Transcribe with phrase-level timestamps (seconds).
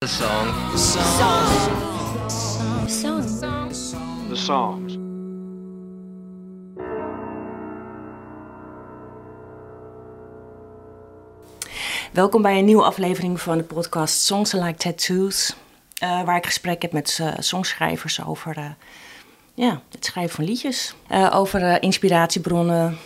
[0.00, 0.46] The song.
[4.28, 4.96] The songs.
[12.12, 15.56] Welkom bij een nieuwe aflevering van de podcast Songs Like Tattoos.
[15.98, 18.70] eh, waar ik gesprek heb met eh, songschrijvers over eh,
[19.54, 20.94] ja, het schrijven van liedjes.
[21.32, 22.98] Over inspiratiebronnen,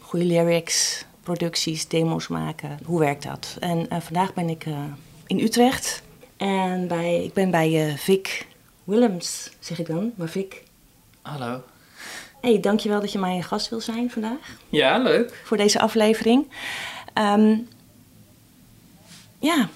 [0.00, 2.78] goede lyrics, producties, demos maken.
[2.84, 3.56] Hoe werkt dat?
[3.60, 4.66] En vandaag ben ik
[5.26, 6.02] in Utrecht.
[6.42, 8.46] En bij, ik ben bij eh, Vic
[8.84, 10.12] Willems, zeg ik dan.
[10.16, 10.62] Maar Vic,
[11.20, 11.62] Hallo.
[12.40, 14.56] hey, dankjewel dat je mijn gast wil zijn vandaag.
[14.68, 15.40] Ja, leuk.
[15.44, 16.50] voor deze aflevering.
[17.12, 17.56] Ehm,
[19.38, 19.68] ja,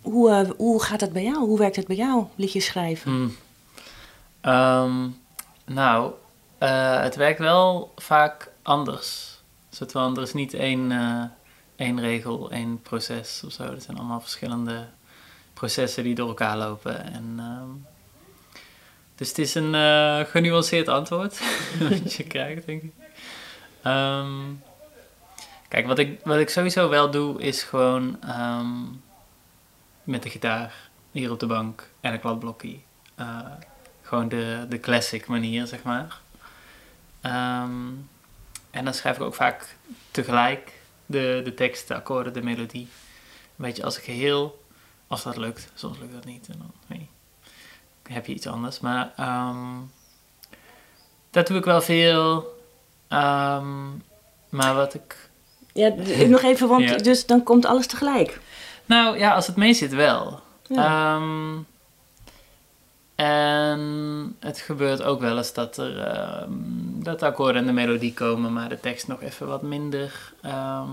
[0.00, 1.38] hoe, eh, hoe gaat het bij jou?
[1.38, 3.12] Hoe werkt het bij jou, liedjes schrijven?
[3.12, 3.28] Hm.
[4.40, 5.08] Ehm,
[5.64, 6.12] nou,
[6.58, 9.40] eh, het werkt wel vaak anders.
[9.70, 10.92] Soort van, er is niet één,
[11.76, 13.62] één regel, één proces of zo.
[13.62, 14.86] Er zijn allemaal verschillende
[15.54, 17.12] processen die door elkaar lopen.
[17.12, 17.70] En, ehm,
[19.14, 21.40] dus het is een eh, genuanceerd antwoord
[21.88, 22.92] wat je krijgt, denk ik.
[23.82, 24.40] Ehm,
[25.68, 28.82] kijk, wat ik, wat ik sowieso wel doe, is gewoon ehm,
[30.04, 30.74] met de gitaar
[31.10, 32.76] hier op de bank en een kladblokje.
[33.14, 33.38] eh,
[34.02, 36.20] gewoon de, de classic manier, zeg maar.
[38.74, 39.76] En dan schrijf ik ook vaak
[40.10, 40.72] tegelijk
[41.06, 42.88] de, de tekst, de akkoorden, de melodie.
[43.56, 44.63] Een beetje als geheel,
[45.06, 45.70] als dat lukt.
[45.74, 46.72] Soms lukt dat niet en dan
[48.02, 48.80] heb je iets anders.
[48.80, 49.76] Maar ehm,
[51.30, 52.58] dat doe ik wel veel.
[53.08, 53.88] Ehm,
[54.48, 55.28] maar wat ik
[55.72, 55.88] Ja,
[56.26, 56.96] nog even, want Ja.
[56.96, 58.40] dus dan komt alles tegelijk.
[58.86, 60.40] Nou ja, als het mee zit wel.
[60.66, 61.14] Ja.
[61.16, 61.58] Ehm,
[63.14, 65.94] en het gebeurt ook wel eens dat er
[67.02, 70.32] dat de akkoorden en de melodie komen, maar de tekst nog even wat minder.
[70.42, 70.90] Ehm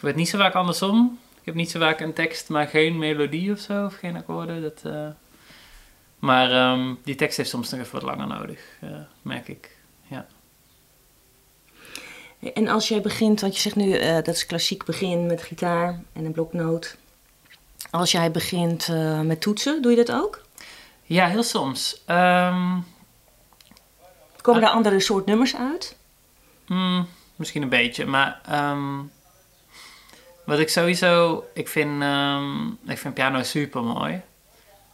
[0.00, 1.18] gebeurt niet zo vaak andersom.
[1.40, 4.62] Ik heb niet zo vaak een tekst, maar geen melodie of zo, of geen akkoorden.
[4.62, 5.08] Dat, eh,
[6.18, 8.90] maar ehm, die tekst heeft soms nog even wat langer nodig, eh,
[9.22, 9.78] merk ik.
[12.54, 16.00] En als jij begint, want je zegt nu eh, dat is klassiek begin met gitaar
[16.12, 16.96] en een bloknoot.
[17.90, 18.88] Als jij begint
[19.24, 20.42] met toetsen, doe je dat ook?
[21.02, 22.02] Ja, heel soms.
[22.06, 22.78] Ehm,
[24.40, 24.66] Komen Ah.
[24.66, 25.96] daar andere soort nummers uit?
[26.66, 28.98] Hmm, misschien een beetje, maar ehm,
[30.44, 34.20] wat ik sowieso, ik vind, ehm, ik vind piano super mooi,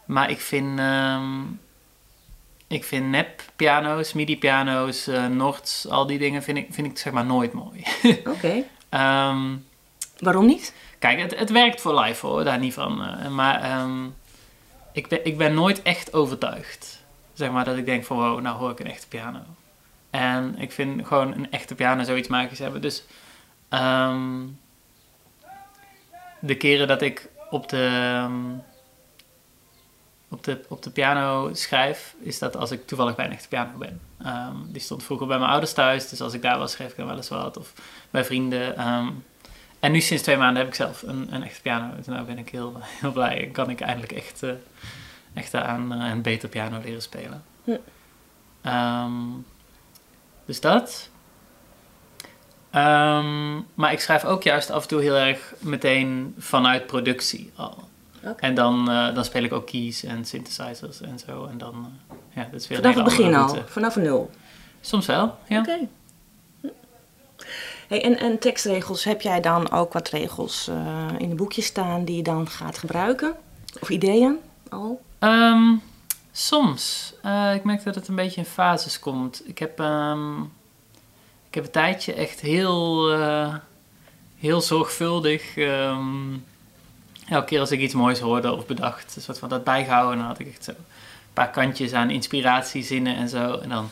[0.04, 1.40] maar ik vind, ehm,
[2.66, 6.98] ik vind nep piano's, midi piano's, eh Nords, al die dingen vind ik, vind ik
[6.98, 7.82] zeg maar nooit mooi.
[8.34, 8.62] Oké.
[8.88, 9.54] Ehm,
[10.18, 10.74] Waarom niet?
[10.98, 13.86] kijk, het, het werkt voor live hoor, daar niet van, eh, maar
[14.92, 17.04] ik, ben, ik ben nooit echt overtuigd.
[17.32, 19.40] Zeg maar dat ik denk van wow, nou hoor ik een echte piano.
[20.10, 22.80] En ik vind gewoon een echte piano zoiets magisch hebben.
[22.80, 23.04] Dus
[26.46, 28.34] de keren dat ik op de, ehm,
[30.28, 33.78] op, de, op de piano schrijf, is dat als ik toevallig bij een echte piano
[33.78, 34.00] ben.
[34.22, 36.96] Ehm, die stond vroeger bij mijn ouders thuis, dus als ik daar was, schreef ik
[36.96, 37.56] dan wel eens wat.
[37.56, 37.72] Of
[38.10, 38.76] bij vrienden.
[38.76, 39.08] ehm.
[39.80, 41.96] en nu sinds twee maanden heb ik zelf een, een echte piano.
[41.96, 44.50] Dus nou ben ik heel, heel blij en kan ik eindelijk echt, eh,
[45.34, 47.44] echt aan eh, een beter piano leren spelen.
[47.64, 47.76] Hm.
[50.44, 51.10] Dus dat.
[52.76, 57.88] Ehm, maar ik schrijf ook juist af en toe heel erg meteen vanuit productie al.
[58.36, 61.46] En dan, eh, dan speel ik ook keys en synthesizers en zo.
[61.46, 63.72] En dan, eh, ja, dat is weer Vanaf het begin al, route.
[63.72, 64.30] vanaf nul.
[64.80, 65.58] Soms wel, ja.
[65.58, 65.78] Oké.
[67.88, 72.04] Hey, en, en tekstregels, heb jij dan ook wat regels eh, in een boekje staan
[72.04, 73.34] die je dan gaat gebruiken?
[73.80, 74.36] Of ideeën
[74.68, 75.00] al?
[75.18, 75.74] Ehm,
[76.32, 77.14] soms.
[77.54, 79.42] Ik merk dat het een beetje in fases komt.
[79.48, 80.34] Ik heb, ehm,
[81.56, 83.54] heb een tijdje echt heel, eh,
[84.38, 85.56] heel zorgvuldig.
[85.56, 86.34] ehm,
[87.28, 90.12] elke keer als ik iets moois hoorde of bedacht, een soort van dat bijgehouden.
[90.12, 90.84] En dan had ik echt zo een
[91.32, 93.58] paar kantjes aan inspiratiezinnen en zo.
[93.58, 93.90] En dan,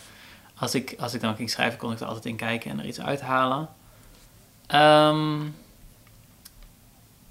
[0.56, 2.86] als ik, als ik dan ging schrijven, kon ik er altijd in kijken en er
[2.86, 3.68] iets uithalen.
[4.66, 5.40] Ehm,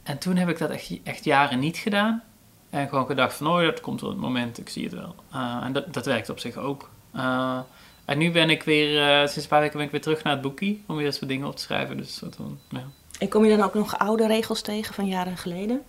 [0.04, 2.24] en toen heb ik dat echt, echt jaren niet gedaan.
[2.70, 5.16] En gewoon gedacht van, oh dat komt wel het moment, ik zie het wel.
[5.32, 6.90] Eh, en dat, dat werkt op zich ook.
[7.12, 7.60] Eh,
[8.06, 10.34] en nu ben ik weer, eh, sinds een paar weken ben ik weer terug naar
[10.34, 11.98] het boekje, om weer eens wat dingen op te schrijven.
[11.98, 12.84] Dus soort van, ja.
[13.20, 15.82] En kom je dan ook nog oude regels tegen van jaren geleden?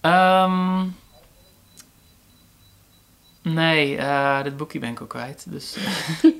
[0.00, 0.86] Ehm,
[3.42, 5.44] nee, eh, dit boekje ben ik ook kwijt.
[5.48, 5.76] Dus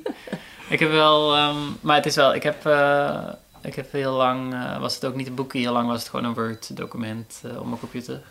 [0.75, 3.29] ik heb wel, ehm, maar het is wel, ik heb, eh,
[3.63, 6.25] ik heb heel lang, was het ook niet een boekje, heel lang was het gewoon
[6.25, 8.23] een Word document eh, op mijn computer.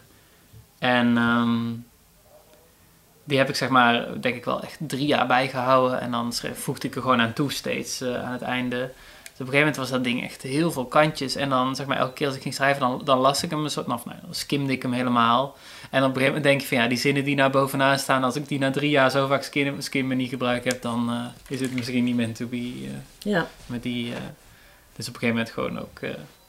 [0.79, 1.73] En ehm,
[3.29, 6.01] die heb ik zeg maar, denk ik wel echt drie jaar bijgehouden.
[6.01, 8.75] En dan schreef, voegde ik er gewoon aan toe steeds eh, aan het einde.
[8.75, 8.89] op
[9.29, 11.35] een gegeven moment was dat ding echt heel veel kantjes.
[11.35, 13.63] En dan, zeg maar, elke keer als ik ging schrijven, dan, dan las ik hem
[13.63, 15.57] een soort, nou, dan skimde ik hem helemaal.
[15.89, 18.23] En op een gegeven moment denk je van, ja, die zinnen die naar bovenaan staan,
[18.23, 21.25] als ik die na drie jaar zo vaak skim, skimmen niet gebruikt heb, dan uh,
[21.47, 22.57] is het misschien niet meant to be.
[22.57, 22.89] Uh,
[23.19, 23.47] ja.
[23.65, 24.13] Met die,
[24.95, 25.99] dus op een gegeven moment gewoon ook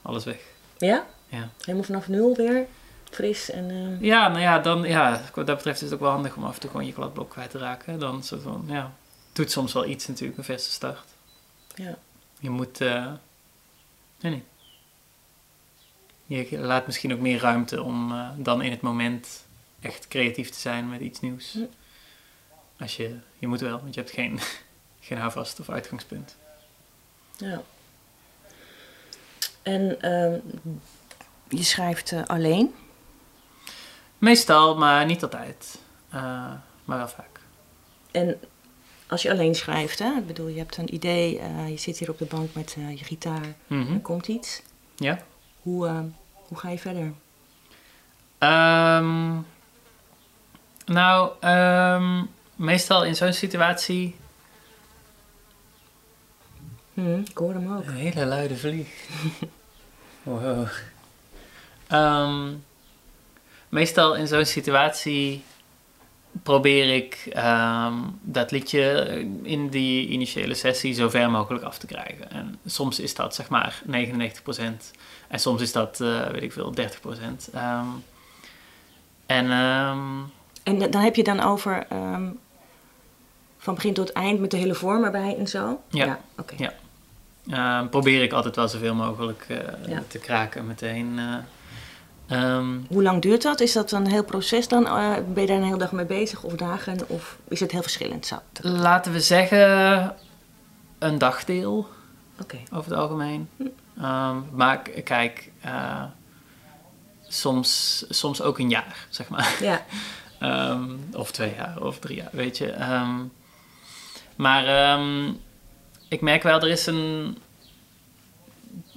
[0.03, 0.39] alles weg.
[0.79, 1.07] Ja?
[1.29, 1.49] Ja.
[1.61, 2.67] Helemaal vanaf nul weer?
[3.11, 3.99] Fris en...
[4.01, 6.55] Ja, nou ja, dan, ja, wat dat betreft is het ook wel handig om af
[6.55, 7.99] en toe gewoon je kladblok kwijt te raken.
[7.99, 8.93] Dan soort van, ja,
[9.33, 11.09] doet soms wel iets natuurlijk, een verse start.
[11.75, 11.99] Ja.
[12.41, 13.13] Je moet, uh,
[14.21, 14.33] nee,
[16.27, 16.49] nee.
[16.49, 19.47] Je laat misschien ook meer ruimte om uh, dan in het moment
[19.81, 21.53] echt creatief te zijn met iets nieuws.
[21.53, 21.65] Hm.
[22.79, 24.41] Als je, je moet wel, want je hebt geen,
[25.01, 26.37] geen houvast of uitgangspunt.
[27.37, 27.63] Ja.
[29.63, 30.37] En uh,
[31.49, 32.75] je schrijft uh, alleen?
[34.21, 35.79] Meestal, maar niet altijd.
[36.85, 37.41] maar wel vaak.
[38.11, 38.41] En
[39.07, 40.17] als je alleen schrijft, hè?
[40.17, 42.99] Ik bedoel, je hebt een idee, uh, je zit hier op de bank met uh,
[42.99, 43.95] je gitaar, mm -hmm.
[43.95, 44.63] er komt iets.
[44.97, 45.19] Ja.
[45.63, 45.89] Hoe,
[46.33, 47.13] hoe ga je verder?
[48.39, 49.47] Um,
[50.85, 54.17] nou, um, meestal in zo'n situatie.
[56.95, 57.85] Hm, ik hoor hem ook.
[57.85, 58.89] Een hele luide vlieg.
[60.23, 60.67] wow.
[61.93, 62.65] Um,
[63.71, 65.43] meestal in zo'n situatie
[66.43, 69.09] probeer ik um, dat liedje
[69.43, 72.31] in die initiële sessie zo ver mogelijk af te krijgen.
[72.31, 73.91] En soms is dat zeg maar 99%
[75.29, 77.55] en soms is dat, uh, weet ik veel, 30%.
[77.55, 78.05] Um,
[79.27, 80.33] en, um,
[80.63, 81.87] en dan heb je dan over
[83.59, 85.81] van begin tot eind met de hele vorm erbij en zo?
[85.89, 86.05] Ja.
[86.05, 86.55] Ja, oké.
[86.55, 86.71] Okay.
[87.43, 87.85] ja.
[87.85, 90.03] probeer ik altijd wel zoveel mogelijk uh, ja.
[90.09, 91.21] te kraken meteen.
[92.33, 93.61] Um, Hoe lang duurt dat?
[93.61, 94.87] Is dat een heel proces dan?
[94.87, 96.99] Uh, ben je daar een hele dag mee bezig of dagen?
[97.07, 98.27] Of is het heel verschillend?
[98.27, 98.39] Zo?
[98.61, 100.15] Laten we zeggen
[100.99, 101.89] een dagdeel.
[102.43, 102.63] Okay.
[102.73, 103.49] Over het algemeen.
[103.57, 103.65] Hm.
[104.05, 106.05] Um, maar kijk, uh,
[107.29, 109.57] soms, soms ook een jaar, zeg maar.
[109.61, 109.85] Ja.
[110.71, 112.75] um, of twee jaar of drie jaar, weet je.
[114.37, 114.99] maar
[116.09, 117.39] ik merk wel, er is een...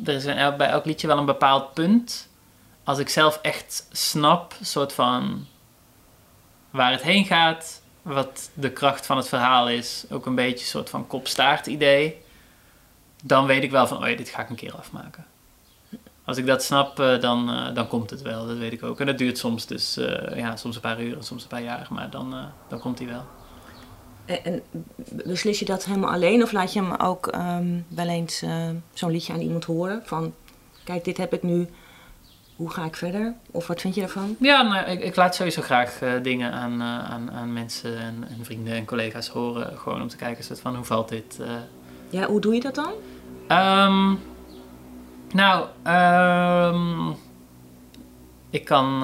[0.06, 2.28] Er is een, bij elk liedje wel een bepaald punt
[2.84, 5.46] als ik zelf echt snap, soort van
[6.70, 10.72] waar het heen gaat, wat de kracht van het verhaal is, ook een beetje een
[10.72, 12.22] soort van kop-staart idee,
[13.24, 15.26] dan weet ik wel van, oh dit ga ik een keer afmaken.
[16.26, 19.00] Als ik dat snap, dan, uh, dan komt het wel, dat weet ik ook.
[19.00, 21.88] En dat duurt soms dus, uh, ja, soms een paar uur, soms een paar jaar,
[21.90, 22.36] maar dan,
[22.68, 23.26] dan komt hij wel.
[24.26, 24.62] En,
[25.10, 28.44] beslis je dat helemaal alleen of laat je hem ook um, wel eens
[28.94, 30.02] zo'n liedje aan iemand horen?
[30.06, 30.34] Van,
[30.84, 31.68] kijk, dit heb ik nu
[32.56, 33.34] hoe ga ik verder?
[33.52, 34.36] Of wat vind je ervan?
[34.40, 38.26] Ja, nou, ik, ik, laat sowieso graag uh, dingen aan, uh, aan, aan mensen en,
[38.30, 39.78] en, vrienden en collega's horen.
[39.78, 41.38] Gewoon om te kijken soort van, hoe valt dit?
[41.42, 41.48] Uh...
[42.10, 42.92] Ja, hoe doe je dat dan?
[43.58, 44.20] Um,
[45.32, 45.68] nou,
[46.74, 47.16] um,
[48.50, 49.04] ik kan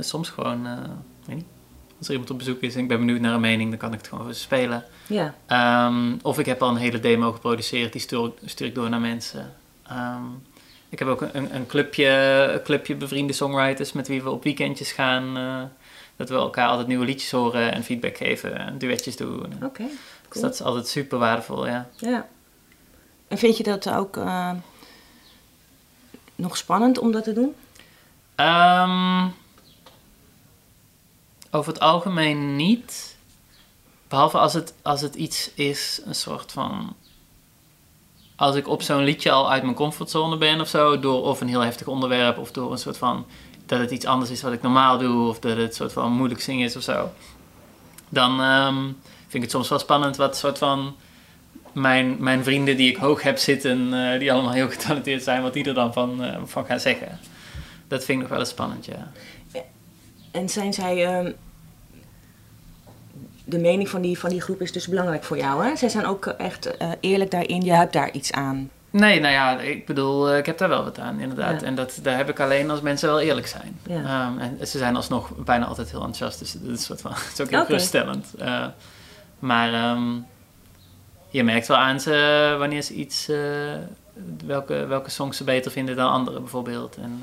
[0.00, 0.62] soms gewoon,
[1.24, 1.46] weet niet,
[1.98, 3.92] als er iemand op bezoek is en ik ben benieuwd naar een mening, dan kan
[3.92, 4.84] ik het gewoon spelen.
[5.06, 5.34] Ja.
[5.86, 9.00] Um, of ik heb al een hele demo geproduceerd, die stuur, stuur ik door naar
[9.00, 9.52] mensen.
[10.90, 12.06] Ik heb ook een, een, clubje,
[12.52, 15.38] een clubje bevriende songwriters met wie we op weekendjes gaan.
[15.38, 15.62] Uh,
[16.20, 19.52] dat we elkaar altijd nieuwe liedjes horen en feedback geven en duetjes doen.
[19.54, 19.88] Oké, okay, cool.
[20.28, 21.88] Dus dat is altijd super waardevol, ja.
[21.96, 22.26] Ja.
[23.28, 24.52] En vind je dat ook uh,
[26.34, 27.54] nog spannend om dat te doen?
[28.36, 29.34] Um,
[31.50, 33.16] over het algemeen niet.
[34.08, 36.96] Behalve als het, als het iets is, een soort van
[38.40, 41.48] als ik op zo'n liedje al uit mijn comfortzone ben of zo, door of een
[41.48, 43.26] heel heftig onderwerp of door een soort van
[43.66, 46.12] dat het iets anders is wat ik normaal doe of dat het een soort van
[46.12, 47.10] moeilijk zingen is of zo,
[48.08, 50.96] dan um, vind ik het soms wel spannend wat soort van
[51.72, 55.52] mijn, mijn vrienden die ik hoog heb zitten, uh, die allemaal heel getalenteerd zijn, wat
[55.52, 57.18] die er dan van, uh, van gaan zeggen.
[57.88, 59.12] Dat vind ik nog wel eens spannend, ja.
[60.30, 61.24] En zijn zij.
[61.24, 61.32] Uh,
[63.50, 65.76] de mening van die, van die groep is dus belangrijk voor jou, hè?
[65.76, 68.70] Zij zijn ook echt uh, eerlijk daarin, je hebt daar iets aan.
[68.90, 71.60] Nee, nou ja, ik bedoel, ik heb daar wel wat aan, inderdaad.
[71.60, 71.66] Ja.
[71.66, 73.78] En dat, daar heb ik alleen als mensen wel eerlijk zijn.
[73.86, 74.26] Ja.
[74.26, 77.32] Um, en ze zijn alsnog bijna altijd heel enthousiast, dus dat is, soort van, het
[77.32, 77.70] is ook heel okay.
[77.70, 78.26] geruststellend.
[78.40, 78.66] Uh,
[79.38, 80.26] maar um,
[81.28, 83.38] je merkt wel aan ze wanneer ze iets, uh,
[84.46, 86.96] welke, welke songs ze beter vinden dan andere bijvoorbeeld.
[86.96, 87.22] En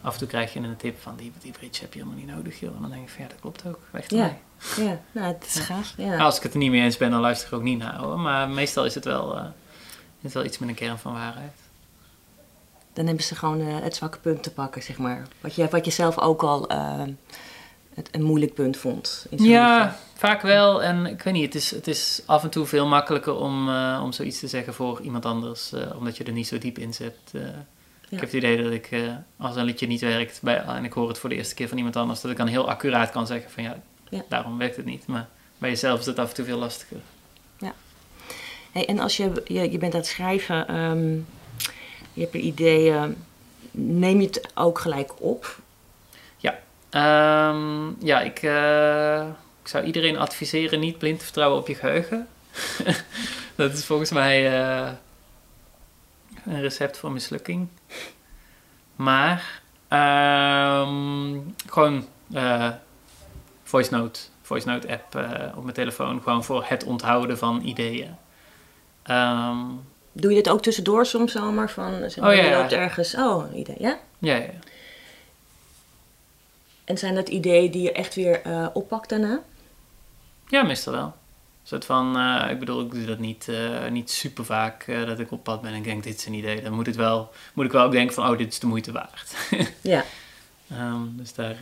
[0.00, 2.34] af en toe krijg je een tip van die, die bridge heb je helemaal niet
[2.34, 2.74] nodig, joh.
[2.74, 4.36] En dan denk ik van ja, dat klopt ook, weg ja.
[4.76, 5.94] Ja, nou, het is gaaf.
[5.96, 6.08] Ja.
[6.08, 7.96] Nou, als ik het er niet mee eens ben, dan luister ik ook niet naar,
[7.96, 8.18] hoor.
[8.18, 9.44] Maar meestal is het wel, uh,
[10.20, 11.52] is wel iets met een kern van waarheid.
[12.92, 15.26] Dan hebben ze gewoon uh, het zwakke punt te pakken, zeg maar.
[15.40, 17.02] Wat je, wat je zelf ook al uh,
[17.94, 19.26] het een moeilijk punt vond.
[19.30, 20.82] In Ja, vaak wel.
[20.82, 24.00] En ik weet niet, het is, het is af en toe veel makkelijker om, eh,
[24.04, 26.94] om zoiets te zeggen voor iemand anders, eh, omdat je er niet zo diep in
[26.94, 27.14] zit.
[28.10, 29.00] Ik heb het idee dat ik, eh,
[29.36, 31.76] als een liedje niet werkt bij, en ik hoor het voor de eerste keer van
[31.76, 34.22] iemand anders, dat ik dan heel accuraat kan zeggen van ja, Ja.
[34.28, 35.06] daarom werkt het niet.
[35.06, 36.98] Maar bij jezelf is het af en toe veel lastiger.
[38.72, 41.12] Hey, en als je, je, je bent aan het schrijven, ehm,
[42.12, 43.12] je hebt een idee, ehm,
[43.70, 45.58] neem je het ook gelijk op?
[46.90, 49.26] Ehm, ja, ik, eh,
[49.62, 52.28] ik zou iedereen adviseren niet blind te vertrouwen op je geheugen.
[53.56, 54.88] dat is volgens mij eh,
[56.46, 57.68] een recept voor mislukking.
[58.96, 62.70] Maar ehm, gewoon eh,
[63.62, 68.16] voice note, voice note app eh, op mijn telefoon, gewoon voor het onthouden van ideeën.
[69.02, 69.58] Ehm,
[70.12, 73.44] Doe je dit ook tussendoor soms zomaar van, zeg Oh, ja, je loopt ergens, oh,
[73.50, 73.98] een idee, ja?
[74.18, 74.50] ja, ja.
[76.84, 79.40] En zijn dat ideeën die je echt weer eh, oppakt daarna?
[80.48, 81.14] Ja, meestal wel.
[81.70, 85.18] Soort van, eh, ik bedoel, ik doe dat niet, eh, niet super vaak eh, dat
[85.18, 86.62] ik op pad ben en ik denk, dit is een idee.
[86.62, 88.92] Dan moet, het wel, moet ik wel ook denken van, oh, dit is de moeite
[88.92, 89.34] waard.
[89.80, 90.04] Ja.
[90.70, 91.56] Ehm, dus daar,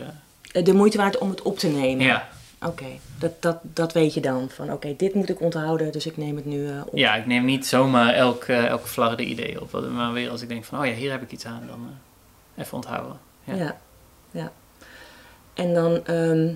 [0.63, 2.05] De moeite waard om het op te nemen?
[2.05, 2.29] ja.
[2.61, 2.85] Oké,
[3.19, 4.49] dat, dat, dat weet je dan.
[4.49, 6.97] Van oké, dit moet ik onthouden, dus ik neem het nu op.
[6.97, 9.89] ja, ik neem niet zomaar elk, elke flarde idee op.
[9.91, 11.89] Maar weer als ik denk van, oh ja, hier heb ik iets aan, dan
[12.55, 13.19] even onthouden.
[13.43, 13.55] Ja.
[13.55, 13.77] Ja,
[14.31, 14.51] ja.
[15.53, 16.53] En dan, ehm,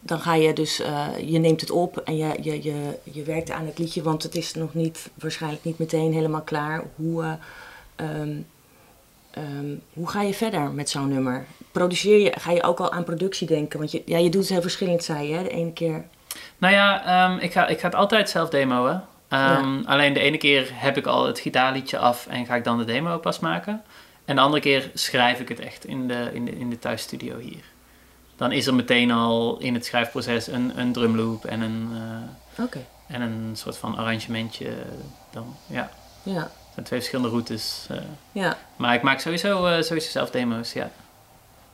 [0.00, 3.50] dan ga je dus, eh, je neemt het op en je, je, je, je werkt
[3.50, 6.82] aan het liedje, want het is nog niet, waarschijnlijk niet meteen helemaal klaar.
[6.94, 7.32] Hoe, eh,
[7.96, 8.36] ehm,
[9.30, 11.46] ehm, hoe ga je verder met zo'n nummer?
[11.72, 13.78] Produceer je, ga je ook al aan productie denken?
[13.78, 15.42] Want je, ja, je doet het heel verschillend, zei je, hè?
[15.42, 16.04] de ene keer.
[16.58, 19.00] Nou ja, ehm, ik, ga, ik ga het altijd zelf demoen.
[19.86, 22.84] Alleen de ene keer heb ik al het gitaarliedje af en ga ik dan de
[22.84, 23.82] demo pas maken.
[24.24, 27.38] En de andere keer schrijf ik het echt in de, in de, in de thuisstudio
[27.38, 27.64] hier.
[28.40, 31.90] Dan is er meteen al in het schrijfproces een, een drumloop en een,
[32.56, 32.64] eh,
[33.06, 34.72] en een soort van arrangementje.
[35.30, 35.90] Dan, ja,
[36.22, 37.86] ja, het zijn twee verschillende routes.
[37.90, 37.96] eh.
[38.32, 38.58] ja.
[38.76, 40.90] maar ik maak sowieso, eh, sowieso zelf demo's, ja.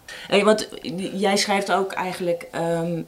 [0.07, 0.69] Hey, want
[1.13, 3.03] jij schrijft ook eigenlijk, ehm,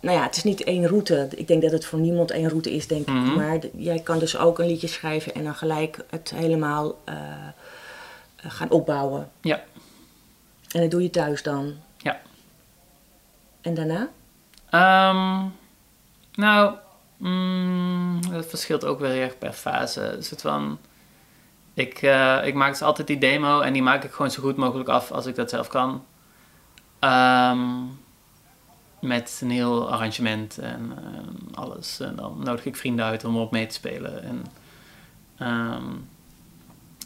[0.00, 1.28] nou ja, het is niet één route.
[1.34, 3.14] Ik denk dat het voor niemand één route is, denk ik.
[3.14, 3.34] Mhm.
[3.34, 6.98] Maar jij kan dus ook een liedje schrijven en dan gelijk het helemaal
[8.36, 9.30] gaan opbouwen.
[9.40, 9.62] Ja.
[10.70, 11.74] En dat doe je thuis dan?
[13.64, 14.08] En daarna?
[14.70, 15.48] Ehm,
[16.34, 16.74] nou,
[17.16, 20.00] mm, dat verschilt ook weer erg per fase.
[20.00, 20.78] Een soort van,
[21.74, 24.56] ik, eh, ik maak dus altijd die demo en die maak ik gewoon zo goed
[24.56, 26.04] mogelijk af als ik dat zelf kan.
[26.98, 27.82] Ehm,
[29.00, 32.00] met een heel arrangement en eh, alles.
[32.00, 34.22] En dan nodig ik vrienden uit om erop mee te spelen.
[34.22, 34.44] En
[35.38, 35.92] ehm,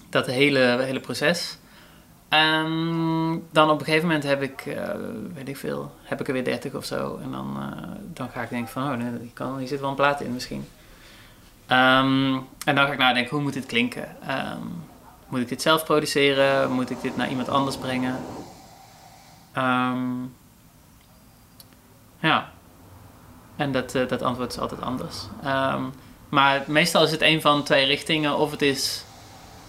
[0.08, 1.58] dat hele, hele proces.
[2.28, 2.68] En
[3.50, 4.94] dan op een gegeven moment heb ik, eh,
[5.35, 7.18] weet ik veel, heb ik er weer 30 of zo.
[7.23, 9.88] En dan, eh, dan ga ik denken van, oh nee, die kan, hier zit wel
[9.88, 10.68] een plaat in misschien.
[11.66, 14.16] Ehm, en dan ga ik nadenken, hoe moet dit klinken?
[14.26, 14.62] Ehm,
[15.28, 16.70] moet ik dit zelf produceren?
[16.70, 18.16] Moet ik dit naar iemand anders brengen?
[19.52, 20.25] Ehm,
[22.18, 22.50] ja.
[23.56, 25.16] En dat, eh, dat antwoord is altijd anders.
[25.42, 25.82] Ehm,
[26.28, 28.37] maar meestal is het een van twee richtingen.
[28.37, 29.04] Of het is,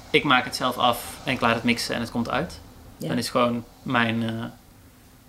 [0.09, 2.59] ik maak het zelf af en ik laat het mixen en het komt uit.
[2.97, 3.07] Ja.
[3.07, 4.45] Dan is gewoon mijn, eh,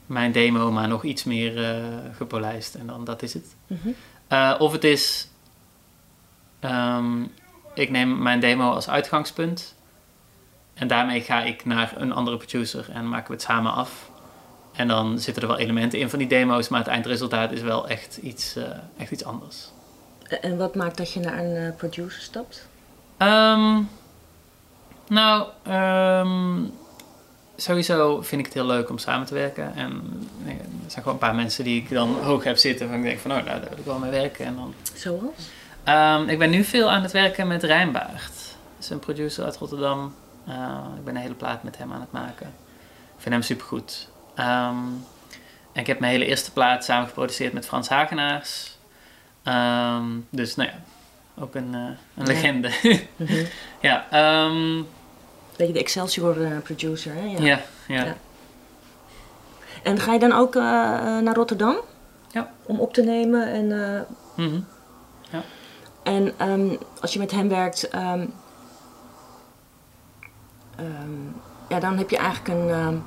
[0.06, 1.84] mijn demo, maar nog iets meer eh,
[2.16, 2.74] gepolijst.
[2.74, 3.54] En dan dat is het.
[3.66, 3.88] Mhm.
[4.28, 5.28] Eh, of het is,
[6.60, 7.22] ehm,
[7.74, 9.74] ik neem mijn demo als uitgangspunt.
[10.74, 14.10] En daarmee ga ik naar een andere producer en maken we het samen af.
[14.72, 17.88] En dan zitten er wel elementen in van die demo's, maar het eindresultaat is wel
[17.88, 18.56] echt iets,
[18.96, 19.70] echt iets anders.
[20.40, 22.68] En wat maakt dat je naar een producer stapt?
[23.16, 23.82] Ehm,
[25.10, 26.62] nou, ehm,
[27.56, 29.74] sowieso vind ik het heel leuk om samen te werken.
[29.74, 30.02] En
[30.44, 32.88] nee, er zijn gewoon een paar mensen die ik dan hoog heb zitten.
[32.88, 34.44] Van ik denk van, oh, nou, daar wil ik wel mee werken.
[34.46, 34.74] En dan...
[34.94, 35.20] Zoals?
[35.84, 38.32] Ehm, ik ben nu veel aan het werken met Rijnbaard.
[38.76, 40.14] Dat is een producer uit Rotterdam.
[40.46, 42.46] Eh, ik ben een hele plaat met hem aan het maken.
[43.16, 44.08] Ik vind hem supergoed.
[44.34, 45.04] En
[45.72, 48.76] ik heb mijn hele eerste plaat samen geproduceerd met Frans Hagenaars.
[50.30, 50.74] Dus nou ja,
[51.42, 52.22] ook een, eh, een Ja.
[52.24, 52.70] legende.
[53.16, 53.44] Mhm.
[53.80, 54.82] ja, ehm,
[55.60, 57.20] Beetje de Excelsior eh, producer, hè?
[57.24, 57.38] Ja.
[57.44, 58.04] ja, ja.
[58.04, 58.16] Ja.
[59.82, 61.76] En ga je dan ook eh, eh, naar Rotterdam?
[62.30, 62.50] Ja.
[62.66, 63.94] Om op te nemen en...
[63.94, 64.00] eh,
[64.34, 64.60] Mhm.
[66.02, 68.26] En ehm, als je met hem werkt, ehm,
[70.76, 71.10] ehm,
[71.68, 73.02] ja, dan heb je eigenlijk een,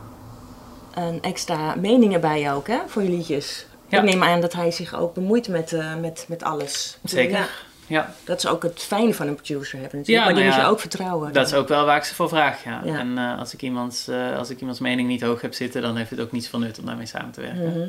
[0.93, 3.65] een extra mening erbij je ook, hè, voor je liedjes.
[3.87, 3.97] Ja.
[3.97, 6.97] Ik neem aan dat hij zich ook bemoeit met, eh, met, met alles.
[7.03, 7.37] Zeker.
[7.37, 7.45] Ja,
[7.87, 10.25] Ja, Dat is ook het fijne van een producer hebben natuurlijk.
[10.27, 11.33] Ja, maar die nou moet je ook vertrouwen.
[11.33, 12.81] dat is ook wel waar ik ze voor vraag, ja.
[12.83, 12.97] Ja.
[12.99, 15.95] En eh, als, ik iemands, eh, als ik iemands mening niet hoog heb zitten, dan
[15.95, 17.69] heeft het ook niets van nut om daarmee samen te werken.
[17.71, 17.87] Mhm.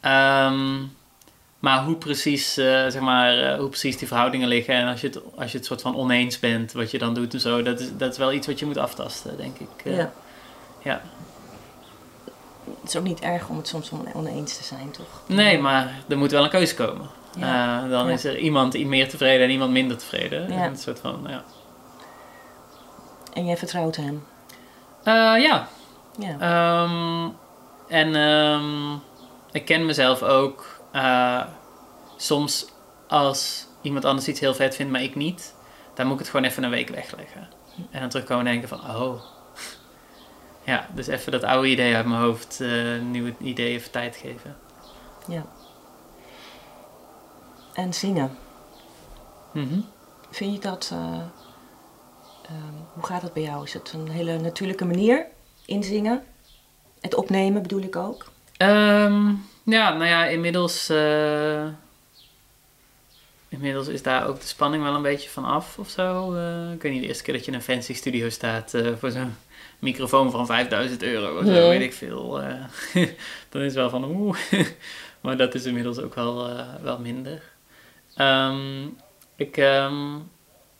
[0.00, 0.82] Ehm,
[1.58, 5.20] maar hoe precies, eh, zeg maar, hoe precies die verhoudingen liggen en als je, het,
[5.36, 7.88] als je het soort van oneens bent, wat je dan doet en zo, dat is,
[7.96, 9.68] dat is wel iets wat je moet aftasten, denk ik.
[9.94, 10.12] Ja.
[10.82, 11.02] ja.
[12.80, 15.22] Het is ook niet erg om het soms on- oneens te zijn, toch?
[15.26, 17.06] Nee, maar er moet wel een keuze komen.
[17.36, 17.82] Ja.
[17.84, 18.12] Eh, dan Ja.
[18.12, 20.48] is er iemand meer tevreden en iemand minder tevreden.
[20.52, 20.62] Ja.
[20.62, 21.42] En Een soort van, ja.
[23.32, 24.24] En jij vertrouwt hem.
[25.04, 25.68] Eh, ja.
[26.18, 26.36] Ja.
[26.38, 27.28] Ehm,
[27.88, 28.92] en ehm,
[29.52, 30.80] ik ken mezelf ook.
[30.92, 31.42] eh,
[32.16, 32.66] soms
[33.08, 35.54] als iemand anders iets heel vet vindt, maar ik niet,
[35.94, 37.48] dan moet ik het gewoon even een week wegleggen.
[37.90, 39.20] En dan terugkomen en denken van, oh.
[40.64, 42.60] Ja, dus even dat oude idee uit mijn hoofd,
[43.10, 44.56] nieuwe idee even tijd geven.
[45.28, 45.42] ja.
[47.72, 48.30] En zingen.
[49.52, 49.80] Mhm.
[50.30, 50.90] Vind je dat...
[50.92, 50.98] eh,
[52.42, 53.64] ehm, hoe gaat dat bij jou?
[53.64, 55.26] Is het een hele natuurlijke manier
[55.64, 56.24] inzingen?
[57.00, 58.30] Het opnemen bedoel ik ook.
[58.56, 59.28] Ehm,
[59.62, 61.66] ja, nou ja, inmiddels, eh,
[63.48, 66.34] inmiddels is daar ook de spanning wel een beetje van af of zo.
[66.34, 69.10] Eh, ik weet niet, de eerste keer dat je in een fancy studio staat voor
[69.10, 69.34] zo'n
[69.78, 72.30] microfoon van 5000 euro of zo, weet ik veel.
[73.50, 74.38] dan is het wel van oeh.
[75.20, 76.50] maar dat is inmiddels ook wel,
[76.82, 77.51] wel minder.
[78.16, 78.86] Ehm,
[79.36, 80.16] ik, ehm,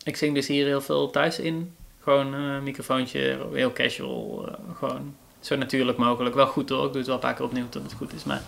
[0.05, 1.77] ik zing dus hier heel veel thuis in.
[2.01, 4.49] Gewoon eh, een microfoontje, heel casual.
[4.49, 6.35] eh, gewoon zo natuurlijk mogelijk.
[6.35, 8.25] Wel goed hoor, ik doe het wel een paar keer opnieuw tot het goed is.
[8.25, 8.43] Maar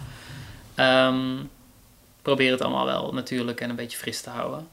[0.74, 1.36] ehm,
[2.22, 4.68] probeer het allemaal wel natuurlijk en een beetje fris te houden.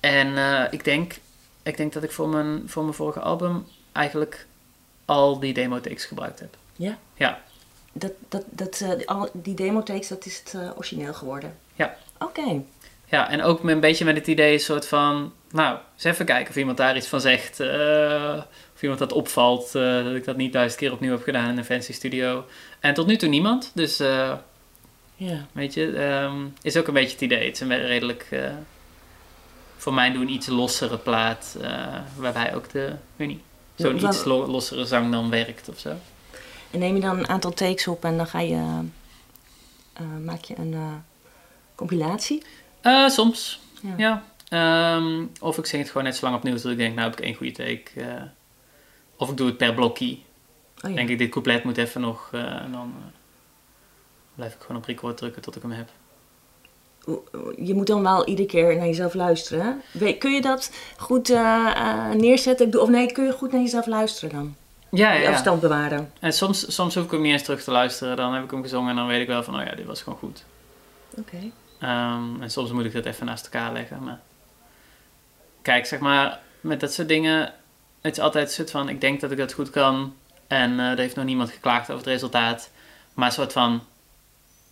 [0.00, 1.18] En eh, ik, denk,
[1.62, 4.46] ik denk dat ik voor mijn, voor mijn vorige album eigenlijk
[5.04, 6.56] al die demo-takes gebruikt heb.
[6.76, 6.98] Ja?
[7.14, 7.40] Ja.
[7.92, 11.56] Dat, dat, dat, eh, die- demo-takes, dat is het eh, origineel geworden?
[11.74, 11.96] Ja.
[12.18, 12.62] Oké.
[13.06, 15.32] Ja, en ook met een beetje met het idee soort van...
[15.50, 17.60] Nou, eens even kijken of iemand daar iets van zegt.
[17.60, 18.42] eh,
[18.74, 19.74] of iemand dat opvalt.
[19.74, 22.44] eh, dat ik dat niet duizend keer opnieuw heb gedaan in een fancy studio.
[22.80, 23.70] En tot nu toe niemand.
[23.74, 24.32] Dus eh,
[25.16, 25.46] Ja.
[25.52, 27.44] weet je, ehm, is ook een beetje het idee.
[27.46, 28.28] Het is een redelijk...
[29.76, 31.56] voor mijn doen iets lossere plaat.
[32.16, 32.92] waarbij ook de...
[33.16, 33.40] Niet.
[33.74, 35.92] Zo'n iets lo- lossere zang dan werkt of zo.
[36.70, 38.62] En neem je dan een aantal takes op en dan ga je,
[40.24, 41.02] maak je een
[41.74, 42.42] compilatie?
[42.84, 43.60] Eh, soms.
[43.80, 43.94] Ja.
[43.96, 44.22] Ja.
[44.96, 47.18] Ehm, of ik zing het gewoon net zo lang opnieuw tot ik denk, nou heb
[47.18, 47.82] ik één goede take.
[48.00, 48.22] eh.
[49.16, 50.18] of ik doe het per blokje.
[50.84, 50.96] Oh, ja.
[50.96, 52.28] Denk ik, dit couplet moet even nog.
[52.32, 52.94] eh, en dan
[54.34, 55.88] blijf ik gewoon op record drukken tot ik hem heb.
[57.56, 59.82] Je moet dan wel iedere keer naar jezelf luisteren.
[59.98, 60.12] hè?
[60.12, 61.28] Kun je dat goed
[62.14, 62.80] neerzetten?
[62.80, 64.54] Of nee, kun je goed naar jezelf luisteren dan?
[64.90, 65.30] Ja, ja.
[65.30, 66.12] afstand bewaren.
[66.20, 68.16] En soms, soms hoef ik ook niet eens terug te luisteren.
[68.16, 70.02] Dan heb ik hem gezongen en dan weet ik wel van, oh ja, dit was
[70.02, 70.44] gewoon goed.
[71.18, 71.50] Oké.
[71.84, 74.02] Ehm, en soms moet ik dat even naast elkaar leggen.
[74.02, 74.20] Maar
[75.62, 77.52] kijk, zeg maar, met dat soort dingen,
[78.00, 80.14] het is altijd een soort van, ik denk dat ik dat goed kan.
[80.46, 82.70] En eh, er heeft nog niemand geklaagd over het resultaat.
[83.14, 83.82] Maar een soort van,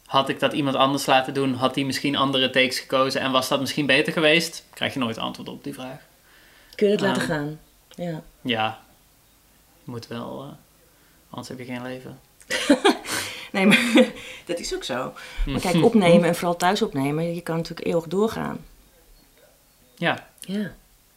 [0.07, 3.49] had ik dat iemand anders laten doen, had hij misschien andere takes gekozen en was
[3.49, 4.65] dat misschien beter geweest?
[4.75, 6.01] Krijg je nooit antwoord op die vraag.
[6.75, 7.29] Kun je dat laten Ah.
[7.29, 7.61] gaan?
[7.89, 8.23] Ja.
[8.41, 8.81] Ja,
[9.85, 10.49] je moet wel, eh,
[11.31, 12.21] anders heb je geen leven.
[13.53, 13.93] Nee, maar
[14.47, 15.13] dat is ook zo.
[15.47, 18.65] Maar kijk, opnemen en vooral thuis opnemen, je kan natuurlijk eeuwig doorgaan.
[19.97, 20.27] Ja,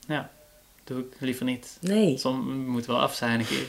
[0.07, 0.29] Ja.
[0.83, 1.77] doe ik liever niet.
[1.81, 2.17] Nee.
[2.17, 3.65] Soms moet wel af zijn een keer.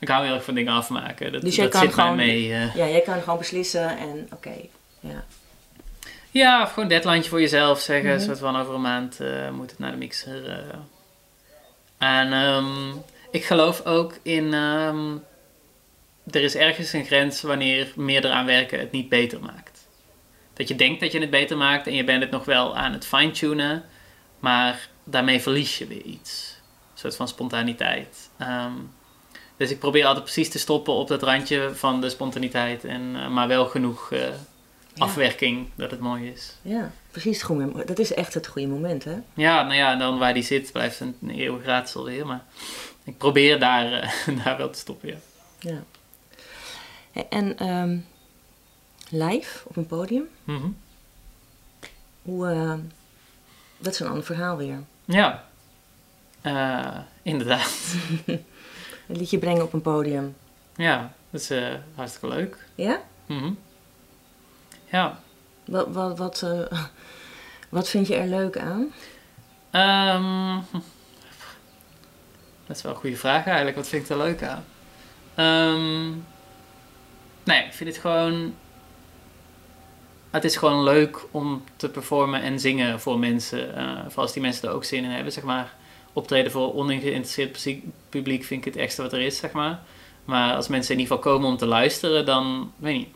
[0.00, 1.32] Ik hou heel erg van dingen afmaken.
[1.32, 2.52] Dat, Dus jij dat kan zit gewoon- mij mee.
[2.52, 2.74] eh.
[2.74, 4.54] Ja, jij kan gewoon beslissen en oké.
[5.00, 5.24] Ja.
[6.30, 8.14] Ja, of gewoon een deadline voor jezelf zeggen.
[8.14, 8.24] Mhm.
[8.24, 10.48] Soort van over een maand eh, moet het naar de mixer.
[10.50, 10.78] eh.
[11.98, 12.90] En ehm,
[13.30, 14.54] ik geloof ook in...
[14.54, 15.16] ehm,
[16.30, 19.88] er is ergens een grens wanneer meer eraan werken het niet beter maakt.
[20.52, 22.92] Dat je denkt dat je het beter maakt en je bent het nog wel aan
[22.92, 23.84] het fine-tunen.
[24.38, 26.56] Maar daarmee verlies je weer iets.
[26.92, 28.30] Een soort van spontaniteit.
[28.38, 28.72] Ehm,
[29.56, 32.84] dus ik probeer altijd precies te stoppen op dat randje van de spontaniteit.
[32.84, 34.20] En, eh, maar wel genoeg eh,
[34.96, 36.56] afwerking dat het mooi is.
[36.62, 37.88] ja, precies het goede moment.
[37.88, 39.16] Dat is echt het goede moment, hè?
[39.34, 42.26] Ja, nou ja, en dan waar die zit blijft een, een eeuwig raadsel weer.
[42.26, 42.44] Maar
[43.04, 44.10] ik probeer daar, eh,
[44.44, 45.16] daar wel te stoppen, ja.
[45.58, 45.82] Ja.
[47.30, 47.98] En ehm,
[49.08, 50.66] live op een podium, Mhm.
[52.22, 52.74] hoe, eh,
[53.78, 54.78] dat is een ander verhaal weer.
[55.04, 55.44] Ja,
[56.42, 57.94] Eh, inderdaad.
[59.08, 60.36] Een liedje brengen op een podium.
[60.76, 62.56] Ja, dat is eh, hartstikke leuk.
[62.74, 63.00] Ja?
[63.26, 63.52] Mhm.
[64.90, 65.20] Ja,
[65.64, 66.46] Wat, wat, wat,
[67.68, 68.92] wat vind je er leuk aan?
[69.70, 70.60] Ehm,
[72.66, 73.76] dat is wel een goede vraag eigenlijk.
[73.76, 74.64] Wat vind ik er leuk aan?
[75.34, 76.12] Ehm,
[77.44, 78.54] nee, ik vind het gewoon...
[80.30, 83.68] het is gewoon leuk om te performen en zingen voor mensen.
[84.08, 85.74] voor als die mensen er ook zin in hebben, zeg maar.
[86.12, 87.78] Optreden voor ongeïnteresseerd
[88.08, 89.80] publiek vind ik het extra wat er is, zeg maar.
[90.24, 93.08] Maar als mensen in ieder geval komen om te luisteren, dan, weet niet,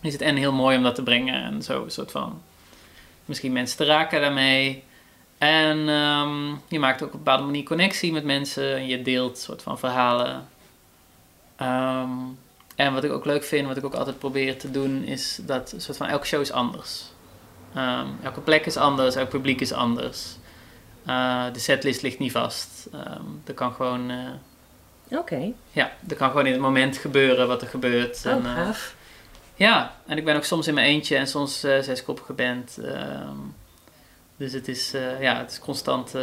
[0.00, 1.42] is het en heel mooi om dat te brengen.
[1.42, 2.42] En zo een soort van,
[3.24, 4.84] misschien mensen te raken daarmee.
[5.38, 8.76] En ehm, je maakt ook op een bepaalde manier connectie met mensen.
[8.76, 10.48] En je deelt soort van verhalen.
[11.56, 12.10] Ehm,
[12.86, 15.74] en wat ik ook leuk vind, wat ik ook altijd probeer te doen, is dat
[15.76, 17.02] soort van elke show is anders.
[17.74, 20.36] Ehm, elke plek is anders, elk publiek is anders.
[21.06, 22.88] Eh, de setlist ligt niet vast.
[22.92, 27.62] Ehm er kan gewoon, eh, Oké, ja, er kan gewoon in het moment gebeuren wat
[27.62, 28.22] er gebeurt.
[28.26, 28.94] oh, En, eh, gaaf.
[29.54, 32.78] ja, en ik ben ook soms in mijn eentje en soms zeskoppige band.
[32.84, 33.36] ehm,
[34.36, 34.90] dus het is,
[35.20, 36.14] ja, het is constant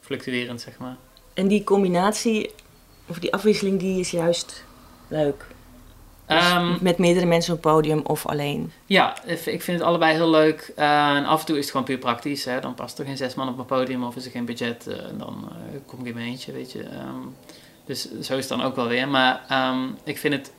[0.00, 0.96] fluctuerend, zeg maar.
[1.34, 2.50] En die combinatie,
[3.06, 4.64] of die afwisseling, die is juist
[5.12, 5.46] leuk.
[6.26, 8.72] Dus Ehm, met meerdere mensen op het podium of alleen.
[8.86, 10.72] Ja, ik vind het allebei heel leuk.
[10.76, 12.44] Eh, en af en toe is het gewoon puur praktisch.
[12.44, 12.60] Hè?
[12.60, 14.86] Dan past er geen zes man op mijn podium of is er geen budget.
[14.86, 16.82] eh, en dan eh, kom ik in mijn eentje, weet je.
[16.82, 17.26] Ehm,
[17.84, 19.08] dus zo is het dan ook wel weer.
[19.08, 20.52] Maar ehm, ik vind het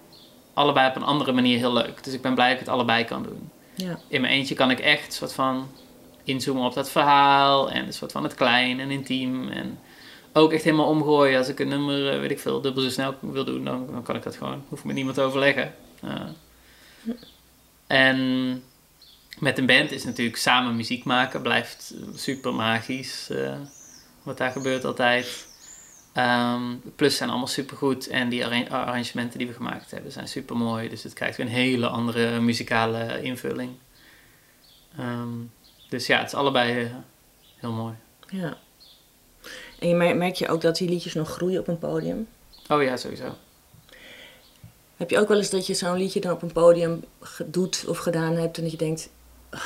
[0.53, 2.03] allebei op een andere manier heel leuk.
[2.03, 3.49] Dus ik ben blij dat ik het allebei kan doen.
[3.75, 3.99] Ja.
[4.07, 5.67] In mijn eentje kan ik echt soort van
[6.23, 7.71] inzoomen op dat verhaal.
[7.71, 9.49] En een soort van het klein en intiem.
[9.49, 9.79] En
[10.33, 11.37] ook echt helemaal omgooien.
[11.37, 14.03] Als ik een nummer, eh, weet ik veel, dubbel zo snel wil doen, dan, dan
[14.03, 14.63] kan ik dat gewoon.
[14.69, 15.73] Hoef ik met niemand te overleggen.
[16.01, 16.21] Eh,
[17.87, 18.63] en
[19.39, 21.41] met een band is natuurlijk samen muziek maken.
[21.41, 23.29] Blijft super magisch.
[23.29, 23.55] eh,
[24.23, 25.47] wat daar gebeurt altijd.
[26.13, 26.61] Ehm,
[26.95, 28.07] plus zijn allemaal super goed.
[28.07, 30.89] En die arra- arrangementen die we gemaakt hebben zijn super mooi.
[30.89, 33.71] Dus het krijgt weer een hele andere muzikale invulling.
[34.97, 35.29] Ehm,
[35.89, 36.91] dus ja, het is allebei
[37.55, 37.93] heel mooi.
[38.29, 38.57] ja.
[39.83, 42.27] En je mer- merk je ook dat die liedjes nog groeien op een podium?
[42.67, 43.35] Oh ja, sowieso.
[44.97, 47.85] Heb je ook wel eens dat je zo'n liedje dan op een podium ge- doet
[47.87, 49.09] of gedaan hebt en dat je denkt,
[49.49, 49.61] "Ah,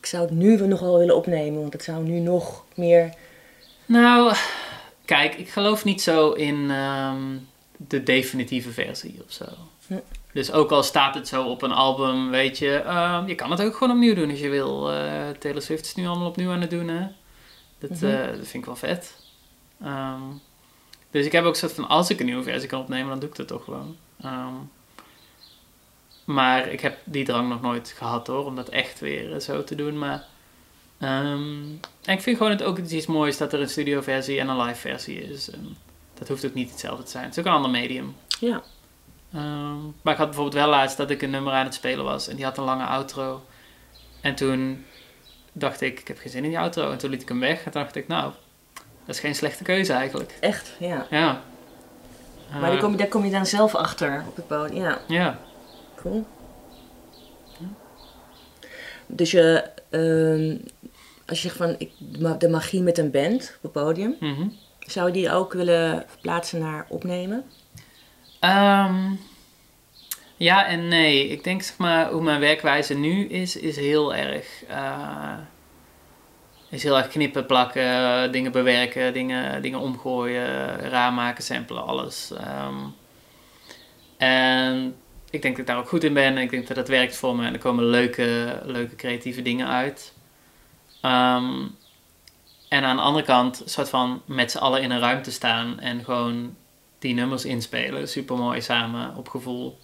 [0.00, 3.14] ik zou het nu nog wel willen opnemen, want het zou nu nog meer.
[3.86, 4.34] Nou,
[5.04, 7.22] kijk, ik geloof niet zo in ehm,
[7.76, 9.44] de definitieve versie of zo.
[9.86, 9.94] Hm.
[10.32, 13.62] Dus ook al staat het zo op een album, weet je, ehm, je kan het
[13.62, 14.90] ook gewoon opnieuw doen als je wil.
[14.92, 17.06] Eh, Taylor Swift is nu allemaal opnieuw aan het doen, hè.
[17.88, 18.04] Dat, Mhm.
[18.10, 19.14] eh, dat vind ik wel vet.
[19.82, 20.20] Ehm,
[21.10, 23.28] dus ik heb ook soort van, als ik een nieuwe versie kan opnemen, dan doe
[23.28, 23.96] ik dat toch gewoon.
[24.20, 24.52] Ehm,
[26.24, 29.64] maar ik heb die drang nog nooit gehad hoor, om dat echt weer eh, zo
[29.64, 29.98] te doen.
[29.98, 30.24] Maar
[30.98, 31.62] ehm,
[32.04, 34.80] en ik vind gewoon het ook iets moois dat er een studioversie en een live
[34.80, 35.50] versie is.
[35.50, 35.76] En
[36.14, 37.24] dat hoeft ook niet hetzelfde te zijn.
[37.24, 38.16] Het is ook een ander medium.
[38.40, 38.62] Ja.
[40.02, 42.36] Maar ik had bijvoorbeeld wel laatst dat ik een nummer aan het spelen was en
[42.36, 43.44] die had een lange outro.
[44.20, 44.84] En toen
[45.56, 46.90] dacht ik, ik heb geen zin in die outro.
[46.90, 48.32] En toen liet ik hem weg en toen dacht ik, nou,
[49.04, 50.36] dat is geen slechte keuze eigenlijk.
[50.40, 51.06] Echt, ja.
[51.10, 51.42] Ja.
[52.50, 54.82] Maar daar Eh, kom, je, daar kom je dan zelf achter op het podium.
[54.82, 55.38] Ja, Ja.
[55.96, 56.26] cool.
[59.06, 60.56] Dus je, ehm,
[61.26, 61.90] als je zegt van ik,
[62.38, 64.46] de magie met een band op het podium, Mhm.
[64.78, 67.44] zou je die ook willen verplaatsen naar opnemen?
[68.40, 69.12] Ehm,
[70.36, 71.28] ja en nee.
[71.28, 74.64] Ik denk zeg maar hoe mijn werkwijze nu is, is heel erg.
[74.68, 75.38] eh,
[76.74, 82.30] is heel erg knippen, plakken, dingen bewerken, dingen, dingen omgooien, raar maken, samplen, alles.
[82.30, 82.74] Ehm,
[84.16, 84.96] en
[85.30, 86.38] ik denk dat ik daar ook goed in ben.
[86.38, 90.12] Ik denk dat dat werkt voor me en er komen leuke, leuke creatieve dingen uit.
[91.00, 91.66] Ehm,
[92.68, 96.04] en aan de andere kant, soort van met z'n allen in een ruimte staan en
[96.04, 96.56] gewoon
[96.98, 99.78] die nummers inspelen, super mooi samen op gevoel.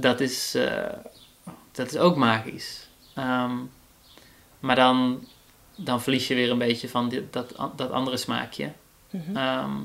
[0.00, 0.92] Dat is, eh,
[1.72, 2.88] dat is ook magisch.
[3.14, 3.56] Ehm,
[4.60, 5.26] maar dan,
[5.76, 8.72] dan verlies je weer een beetje van dit, dat, dat andere smaakje.
[9.10, 9.36] Mhm.
[9.36, 9.76] Ehm,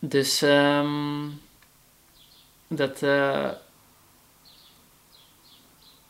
[0.00, 1.28] dus ehm,
[2.68, 3.02] dat.
[3.02, 3.50] eh,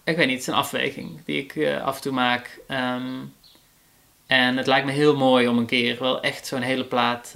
[0.05, 2.61] ik weet niet, het is een afweging die ik eh, af en toe maak.
[4.27, 7.33] En het lijkt me heel mooi om een keer wel echt zo'n hele plaat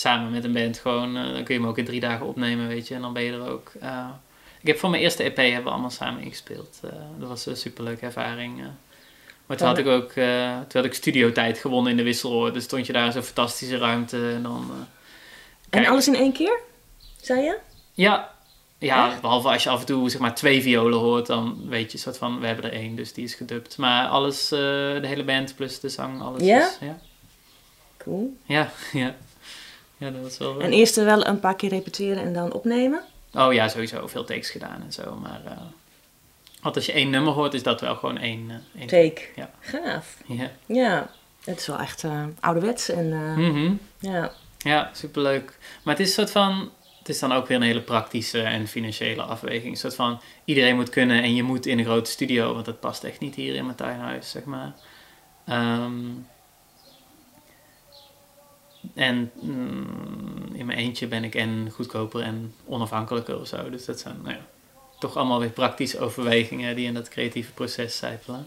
[0.00, 1.16] samen met een band gewoon.
[1.16, 3.22] eh, dan kun je hem ook in drie dagen opnemen, weet je, en dan ben
[3.22, 3.72] je er ook.
[3.80, 4.08] Eh,
[4.60, 6.78] ik heb voor mijn eerste EP hebben we allemaal samen ingespeeld.
[6.82, 8.62] Eh, dat was een superleuke ervaring.
[9.46, 10.12] Maar toen had ik ook
[10.68, 12.52] toen had ik studiotijd gewonnen in de Wisseloor.
[12.52, 14.30] Dus stond je daar in zo'n fantastische ruimte.
[14.34, 14.70] En dan.
[15.70, 16.58] En alles in één keer,
[17.20, 17.58] zei je?
[17.92, 18.30] Ja.
[18.78, 21.98] Ja, behalve als je af en toe zeg maar twee violen hoort, dan weet je
[21.98, 23.76] soort van, we hebben er één, dus die is gedubt.
[23.76, 26.66] Maar alles, de hele band plus de zang, alles Ja?
[26.66, 26.98] is, ja.
[27.96, 28.36] Cool.
[28.44, 29.14] Ja, ja.
[30.00, 30.60] Ja, dat was wel...
[30.60, 33.00] En eerst wel een paar keer repeteren en dan opnemen?
[33.34, 35.40] Oh ja, sowieso, veel takes gedaan en zo, maar...
[35.44, 35.52] eh,
[36.62, 38.50] want als je één nummer hoort, is dat wel gewoon één...
[38.50, 39.22] eh, één Take.
[39.36, 39.50] Ja.
[39.60, 40.16] Gaaf.
[40.26, 40.50] Ja.
[40.66, 41.10] Ja,
[41.44, 43.72] het is wel echt eh, ouderwets en eh, Mhm.
[43.98, 44.32] ja.
[44.58, 45.58] Ja, superleuk.
[45.82, 46.70] Maar het is een soort van...
[46.98, 49.70] het is dan ook weer een hele praktische en financiële afweging.
[49.72, 52.80] Een soort van, iedereen moet kunnen en je moet in een grote studio, want dat
[52.80, 54.72] past echt niet hier in mijn tuinhuis, zeg maar.
[55.46, 55.94] Ehm,
[58.94, 63.70] en mm, in mijn eentje ben ik en goedkoper en onafhankelijker of zo.
[63.70, 64.46] Dus dat zijn nou ja,
[64.98, 68.46] toch allemaal weer praktische overwegingen die in dat creatieve proces zijpelen.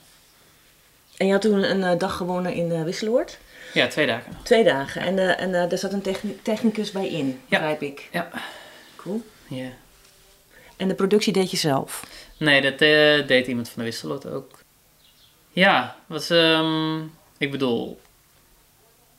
[1.18, 3.38] En je had toen een eh, dag gewonnen in uh, Wisseloord?
[3.74, 4.38] Ja, twee dagen.
[4.44, 5.02] Twee dagen.
[5.02, 8.10] En, uh, en daar zat een techni technicus bij in, begrijp ik.
[8.12, 8.30] Ja.
[8.96, 9.22] Cool.
[9.48, 9.70] Ja.
[10.78, 12.06] En de productie deed je zelf?
[12.38, 12.78] Nee, dat
[13.28, 14.60] deed iemand van de Wisseloord ook.
[15.52, 16.30] Ja, was...
[16.30, 18.02] Um, ik bedoel...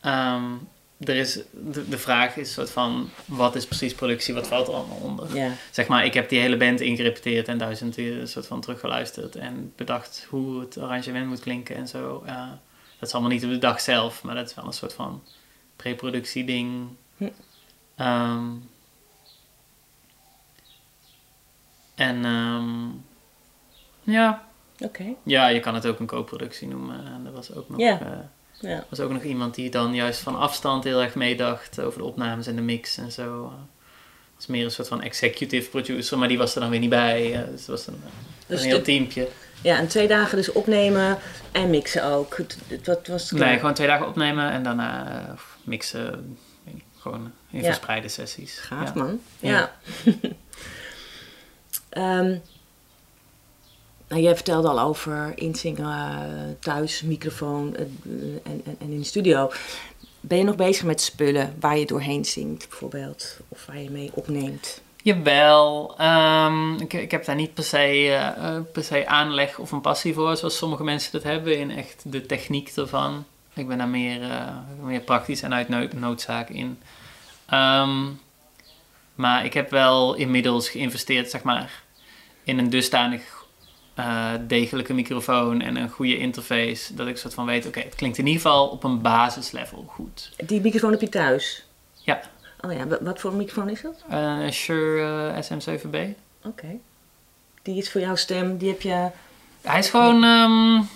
[0.06, 4.68] Um, er is, de, de vraag is soort van, wat is precies productie, wat valt
[4.68, 5.36] er allemaal onder?
[5.36, 5.52] Ja.
[5.70, 9.72] Zeg maar, ik heb die hele band ingerepeteerd en duizend keer soort van teruggeluisterd en
[9.76, 12.22] bedacht hoe het arrangement moet klinken en zo.
[12.26, 12.48] Uh,
[12.98, 15.22] dat is allemaal niet op de dag zelf, maar dat is wel een soort van
[15.76, 16.88] preproductie ding.
[17.16, 17.28] Hm.
[17.96, 18.70] Um,
[21.94, 23.04] en um,
[24.02, 24.48] ja.
[24.78, 25.04] Oké.
[25.22, 27.06] Ja, je kan het ook een co-productie noemen.
[27.06, 27.80] En dat was ook nog...
[27.80, 28.00] Ja.
[28.00, 28.08] Uh,
[28.68, 28.76] ja.
[28.76, 32.04] Er was ook nog iemand die dan juist van afstand heel erg meedacht over de
[32.04, 33.52] opnames en de mix en zo.
[34.34, 37.44] was meer een soort van executive producer, maar die was er dan weer niet bij.
[37.50, 38.02] Dus het was een,
[38.46, 39.28] dus een heel de, teampje.
[39.62, 41.18] Ja, en twee dagen dus opnemen
[41.52, 42.36] en mixen ook.
[42.84, 46.38] Wat was het nee, gewoon twee dagen opnemen en daarna uh, mixen.
[46.64, 47.64] Niet, gewoon in ja.
[47.64, 48.58] verspreide sessies.
[48.58, 49.02] Gaaf ja.
[49.02, 49.20] man.
[49.38, 49.72] Ja.
[51.90, 52.42] um,
[54.14, 57.98] nou, jij vertelde al over inzingen thuis, microfoon en,
[58.44, 59.52] en, en in de studio.
[60.20, 63.38] Ben je nog bezig met spullen waar je doorheen zingt, bijvoorbeeld?
[63.48, 64.82] Of waar je mee opneemt?
[65.02, 65.96] Jawel.
[66.00, 68.06] Um, ik, ik heb daar niet per se,
[68.38, 72.02] uh, per se aanleg of een passie voor, zoals sommige mensen dat hebben, in echt
[72.06, 73.24] de techniek ervan.
[73.54, 74.20] Ik ben daar meer,
[74.82, 76.78] meer praktisch en uit nood, noodzaak in.
[77.52, 78.20] Um,
[79.14, 81.82] maar ik heb wel inmiddels geïnvesteerd, zeg maar,
[82.44, 83.43] in een dusdanig
[83.98, 86.94] uh, degelijke microfoon en een goede interface.
[86.94, 89.84] Dat ik soort van weet, oké, okay, het klinkt in ieder geval op een basislevel
[89.88, 90.32] goed.
[90.36, 91.64] Die microfoon heb je thuis?
[91.94, 92.20] Ja.
[92.60, 94.04] Oh ja, wat voor microfoon is dat?
[94.10, 95.86] Uh, Shure uh, SM7B.
[95.86, 96.14] Oké.
[96.42, 96.80] Okay.
[97.62, 99.08] Die is voor jouw stem, die heb je...
[99.60, 100.24] Hij is gewoon...
[100.24, 100.88] Um,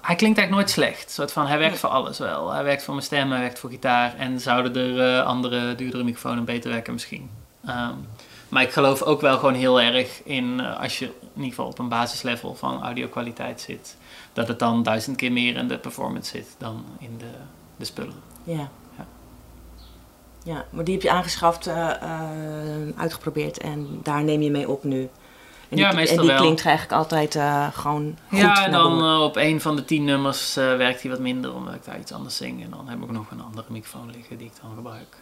[0.00, 1.10] hij klinkt eigenlijk nooit slecht.
[1.10, 2.52] Soort van, hij werkt voor alles wel.
[2.52, 4.16] Hij werkt voor mijn stem, hij werkt voor gitaar.
[4.16, 7.30] En zouden er andere, duurdere microfoons beter werken misschien.
[7.68, 8.06] Um,
[8.48, 11.66] maar ik geloof ook wel gewoon heel erg in, uh, als je in ieder geval
[11.66, 13.96] op een basislevel van audio-kwaliteit zit,
[14.32, 17.30] dat het dan duizend keer meer in de performance zit dan in de,
[17.76, 18.22] de spullen.
[18.44, 18.68] Ja.
[18.96, 19.06] ja.
[20.44, 24.84] Ja, maar die heb je aangeschaft, uh, uh, uitgeprobeerd en daar neem je mee op
[24.84, 25.08] nu.
[25.68, 26.40] En ja, die, meestal En die wel.
[26.40, 27.38] klinkt eigenlijk altijd
[27.74, 28.38] gewoon goed.
[28.38, 31.54] Ja, en dan uh, op een van de tien nummers uh, werkt hij wat minder,
[31.54, 32.62] omdat ik daar iets anders zing.
[32.64, 35.18] En dan heb ik nog een andere microfoon liggen die ik dan gebruik.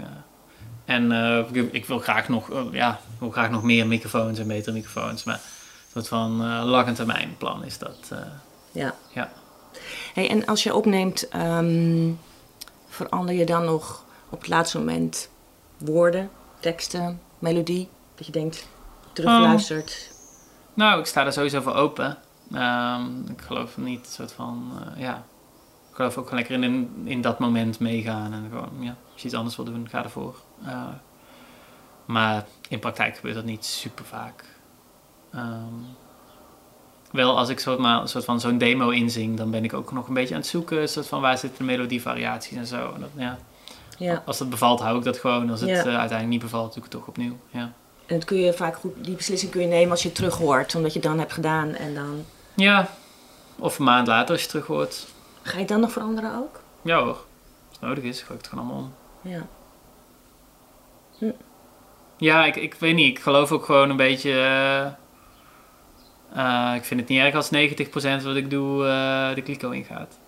[0.86, 0.94] Uh.
[0.94, 5.24] En uh, ik, wil graag nog, ja, wil graag nog meer microfoons en betere microfoons.
[5.24, 8.12] Maar een soort van lange termijn plan is dat.
[8.72, 8.94] ja.
[9.12, 9.32] ja.
[10.14, 12.18] Hey, en als je opneemt, um,
[12.88, 15.28] verander je dan nog op het laatste moment
[15.78, 17.88] woorden, teksten, melodie?
[18.14, 18.66] Dat je denkt,
[19.12, 20.10] terugluistert.
[20.10, 20.16] Um,
[20.74, 22.18] nou, ik sta er sowieso voor open.
[22.52, 25.24] Um, ik geloof niet soort van, uh, ja.
[25.90, 28.32] Ik geloof ook lekker in, in, in, dat moment meegaan.
[28.32, 30.36] En gewoon, ja, als je iets anders wil doen, ga ervoor.
[30.66, 30.88] Uh,
[32.04, 34.44] maar in praktijk gebeurt dat niet super vaak.
[35.34, 35.86] Um,
[37.10, 40.08] wel als ik soort, maar, soort van zo'n demo inzing, dan ben ik ook nog
[40.08, 40.88] een beetje aan het zoeken.
[40.88, 42.92] Soort van waar zitten de melodievariaties en zo.
[42.94, 43.38] En dat, ja.
[43.98, 44.22] Ja.
[44.26, 45.50] Als dat bevalt, hou ik dat gewoon.
[45.50, 45.76] Als het Ja.
[45.76, 47.36] uh, uiteindelijk niet bevalt, doe ik het toch opnieuw.
[47.50, 47.72] Ja.
[48.06, 50.36] En dat kun je vaak goed, die beslissing kun je nemen als je het terug
[50.36, 52.24] hoort, omdat je het dan hebt gedaan en dan...
[52.54, 52.88] ja,
[53.58, 55.06] of een maand later als je terug hoort.
[55.42, 56.60] Ga je het dan nog veranderen ook?
[56.82, 57.18] Ja hoor, als
[57.70, 58.92] het nodig is, gooi ik het gewoon allemaal om.
[59.30, 59.46] Ja.
[62.22, 63.16] Ja, ik, ik weet niet.
[63.16, 64.30] Ik geloof ook gewoon een beetje.
[64.30, 64.86] Uh,
[66.36, 67.50] uh, ik vind het niet erg als
[68.20, 70.18] 90% wat ik doe uh, de kliko ingaat.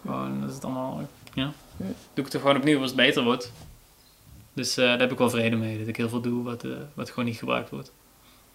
[0.00, 1.08] Gewoon, dat is het allemaal.
[1.34, 1.52] Ja.
[1.76, 3.52] Doe ik het er gewoon opnieuw als het beter wordt.
[4.52, 5.78] Dus daar heb ik wel vrede mee.
[5.78, 6.64] Dat ik heel veel doe wat,
[6.94, 7.92] wat gewoon niet gebruikt wordt.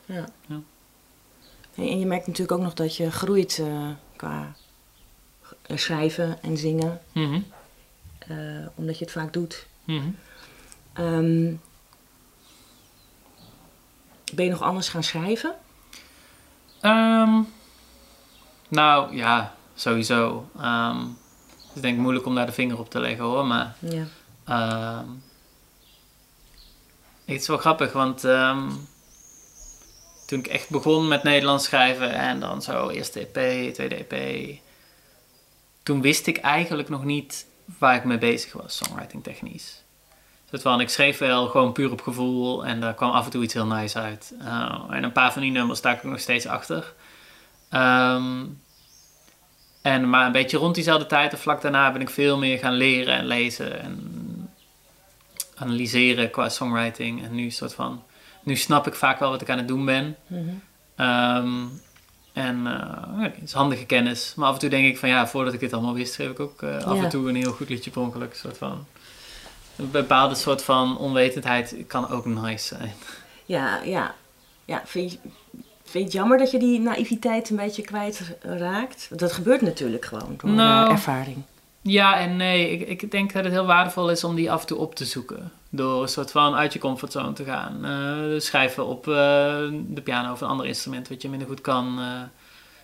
[0.05, 0.25] Ja.
[0.47, 0.59] ja.
[1.75, 3.63] En je merkt natuurlijk ook nog dat je groeit
[4.15, 4.55] qua
[5.67, 7.01] schrijven en zingen.
[7.11, 7.45] Mm -hmm.
[8.75, 9.67] omdat je het vaak doet.
[9.83, 10.15] Mm -hmm.
[10.97, 11.61] Um,
[14.33, 15.55] ben je nog anders gaan schrijven?
[16.81, 17.47] Um,
[18.67, 20.49] nou ja, sowieso.
[20.57, 21.17] Um,
[21.67, 23.75] het is denk ik moeilijk om daar de vinger op te leggen hoor, maar.
[23.79, 24.05] Ja.
[27.25, 28.23] Het is wel grappig, want
[30.25, 34.57] toen ik echt begon met Nederlands schrijven en dan zo eerste EP, tweede EP,
[35.83, 37.45] toen wist ik eigenlijk nog niet
[37.79, 39.82] waar ik mee bezig was, songwriting technisch.
[40.61, 43.53] Soort ik schreef wel gewoon puur op gevoel en daar kwam af en toe iets
[43.53, 44.33] heel nice uit.
[44.41, 46.93] Uh, en een paar van die nummers sta ik nog steeds achter.
[47.69, 48.43] Ehm,
[49.81, 52.73] en maar een beetje rond diezelfde tijd of vlak daarna ben ik veel meer gaan
[52.73, 54.49] leren en lezen en
[55.55, 57.23] analyseren qua songwriting.
[57.23, 58.03] En nu soort van,
[58.43, 60.15] nu snap ik vaak wel wat ik aan het doen ben.
[60.27, 60.41] Mhm.
[60.95, 61.65] Ehm,
[62.33, 64.33] en uh, het is handige kennis.
[64.35, 66.39] Maar af en toe denk ik van ja, voordat ik dit allemaal wist, schreef ik
[66.39, 67.03] ook uh, af Ja.
[67.03, 68.35] en toe een heel goed liedje per ongeluk.
[68.35, 68.85] Soort van,
[69.75, 72.93] een bepaalde soort van onwetendheid kan ook nice zijn.
[73.45, 74.15] Ja, ja.
[74.65, 75.17] ja vind, je,
[75.83, 79.09] vind je het jammer dat je die naïviteit een beetje kwijtraakt?
[79.11, 80.85] Dat gebeurt natuurlijk gewoon door Nou.
[80.85, 81.37] eh, ervaring.
[81.81, 84.67] Ja en nee, ik, ik denk dat het heel waardevol is om die af en
[84.67, 85.51] toe op te zoeken.
[85.69, 87.85] Door een soort van uit je comfortzone te gaan.
[87.85, 89.13] Eh, schrijven op eh,
[89.71, 91.99] de piano of een ander instrument wat je minder goed kan.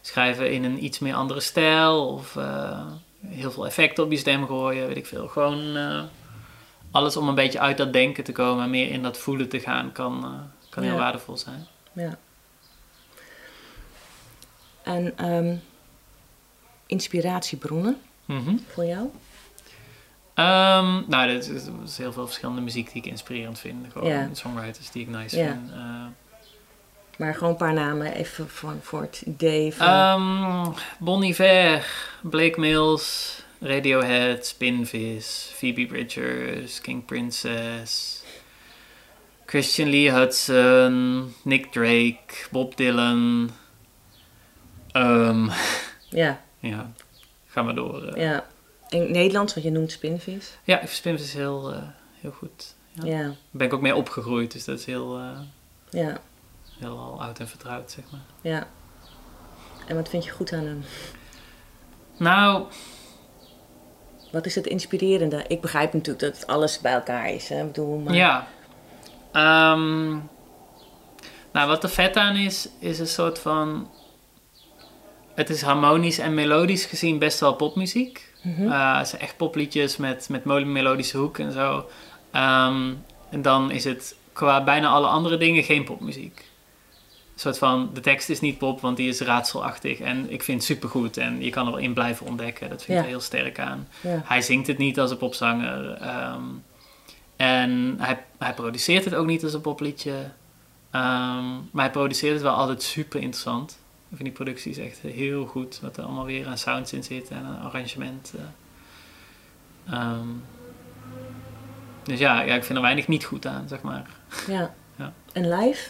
[0.02, 2.08] schrijven in een iets meer andere stijl.
[2.08, 2.38] Of
[3.28, 5.28] heel veel effecten op je stem gooien, weet ik veel.
[5.28, 5.78] Gewoon
[6.92, 9.60] alles om een beetje uit dat denken te komen en meer in dat voelen te
[9.60, 10.32] gaan kan, eh,
[10.70, 10.98] kan heel Ja.
[10.98, 11.68] waardevol zijn.
[11.94, 12.18] Ja.
[14.84, 15.56] En ehm,
[16.86, 18.56] inspiratiebronnen Mhm.
[18.68, 19.10] voor jou?
[20.34, 21.48] Ehm, nou, er is,
[21.84, 23.86] is heel veel verschillende muziek die ik inspirerend vind.
[23.92, 24.30] Gewoon Ja.
[24.34, 25.46] songwriters die ik nice Ja.
[25.52, 25.72] vind.
[25.72, 26.06] Eh,
[27.18, 29.88] Maar gewoon een paar namen even voor, voor het idee van...
[30.22, 31.88] Um, Bon Iver,
[32.22, 38.24] Blake Mills, Radiohead, Spinvis, Phoebe Bridgers, King Princess,
[39.46, 43.50] Christian Lee Hudson, Nick Drake, Bob Dylan.
[44.94, 45.52] Um,
[46.22, 46.92] ja, ja,
[47.48, 48.04] ga maar door.
[48.08, 48.22] eh.
[48.24, 48.46] ja.
[48.90, 50.58] In Nederlands, want je noemt spinvis.
[50.64, 51.82] Ja, Spinvis is heel, eh,
[52.14, 52.76] heel goed.
[52.92, 53.06] Ja.
[53.06, 55.40] Ja, Daar ben ik ook mee opgegroeid, dus dat is heel, eh,
[55.90, 56.22] ja,
[56.80, 58.22] heel al oud en vertrouwd, zeg maar.
[58.42, 58.68] ja.
[59.88, 60.84] En wat vind je goed aan hem?
[62.18, 62.66] Nou,
[64.32, 65.46] Wat is het inspirerende?
[65.48, 67.50] Ik begrijp natuurlijk dat het alles bij elkaar is.
[67.50, 67.60] Hè?
[67.60, 68.14] Ik bedoel, maar...
[68.14, 68.48] Ja.
[69.32, 70.10] Ehm,
[71.52, 73.90] nou, wat er vet aan is, is een soort van.
[75.36, 78.34] Het is harmonisch en melodisch gezien best wel popmuziek.
[78.44, 81.90] Eh, het zijn echt popliedjes met, met melodische hoek en zo.
[82.32, 82.94] Ehm,
[83.30, 86.49] en dan is het qua bijna alle andere dingen geen popmuziek.
[87.40, 90.00] Soort van, de tekst is niet pop, want die is raadselachtig.
[90.00, 92.70] En ik vind het supergoed en je kan er wel in blijven ontdekken.
[92.70, 93.10] Dat vind ik Ja.
[93.10, 93.88] heel sterk aan.
[94.02, 94.22] Ja.
[94.26, 95.92] Hij zingt het niet als een popzanger.
[95.94, 96.44] ehm,
[97.36, 100.12] en hij, hij produceert het ook niet als een popliedje.
[100.92, 103.72] Ehm, maar hij produceert het wel altijd super interessant.
[104.10, 105.80] Ik vind die productie is echt heel goed.
[105.82, 108.34] Wat er allemaal weer aan sounds in zit en een arrangement.
[109.86, 109.94] eh.
[109.94, 110.28] Ehm,
[112.04, 114.10] dus ja, ja, ik vind er weinig niet goed aan, zeg maar.
[114.48, 114.74] Ja.
[114.96, 115.14] Ja.
[115.34, 115.90] En live?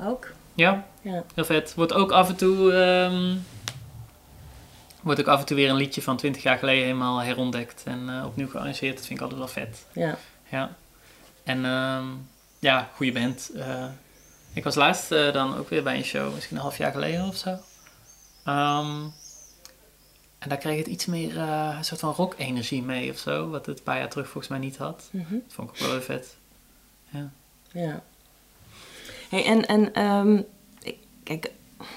[0.00, 0.30] Ook?
[0.54, 1.24] Ja, Ja.
[1.34, 1.74] heel vet.
[1.74, 2.72] Wordt ook af en toe...
[2.72, 3.36] ehm,
[5.02, 8.08] wordt ook af en toe weer een liedje van 20 jaar geleden helemaal herontdekt en
[8.08, 8.96] eh, opnieuw gearrangeerd.
[8.96, 9.86] Dat vind ik altijd wel vet.
[9.92, 10.16] Ja.
[10.48, 10.76] Ja.
[11.44, 12.06] En ehm,
[12.58, 13.50] ja, goede band.
[13.56, 13.84] Eh,
[14.52, 17.26] ik was laatst eh, dan ook weer bij een show, misschien een half jaar geleden
[17.26, 17.56] of zo.
[18.44, 19.00] Ehm,
[20.38, 23.48] en daar kreeg het iets meer een soort van rock-energie mee of zo.
[23.50, 25.08] Wat het een paar jaar terug volgens mij niet had.
[25.12, 25.32] Mhm.
[25.32, 26.36] Dat vond ik ook wel weer vet.
[27.72, 28.02] Ja.
[29.32, 30.42] Hey, en en ehm,
[31.22, 31.50] kijk,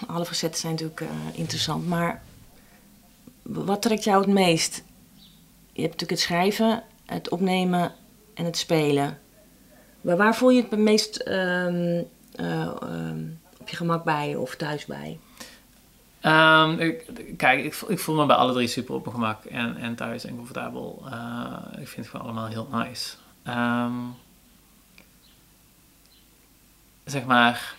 [0.08, 2.22] alle facetten zijn natuurlijk eh, interessant, maar
[3.42, 4.84] wat trekt jou het meest?
[5.72, 7.94] Je hebt natuurlijk het schrijven, het opnemen
[8.34, 9.20] en het spelen.
[10.02, 12.04] Maar waar voel je het meest ehm,
[12.36, 13.24] eh, ehm,
[13.60, 15.20] op je gemak bij of thuis bij?
[17.38, 20.26] Kijk, ik, ik voel me bij alle drie super op mijn gemak en, en thuis
[20.26, 21.04] en comfortabel.
[21.12, 23.16] Eh, ik vind het gewoon allemaal heel nice.
[27.06, 27.76] Zeg maar,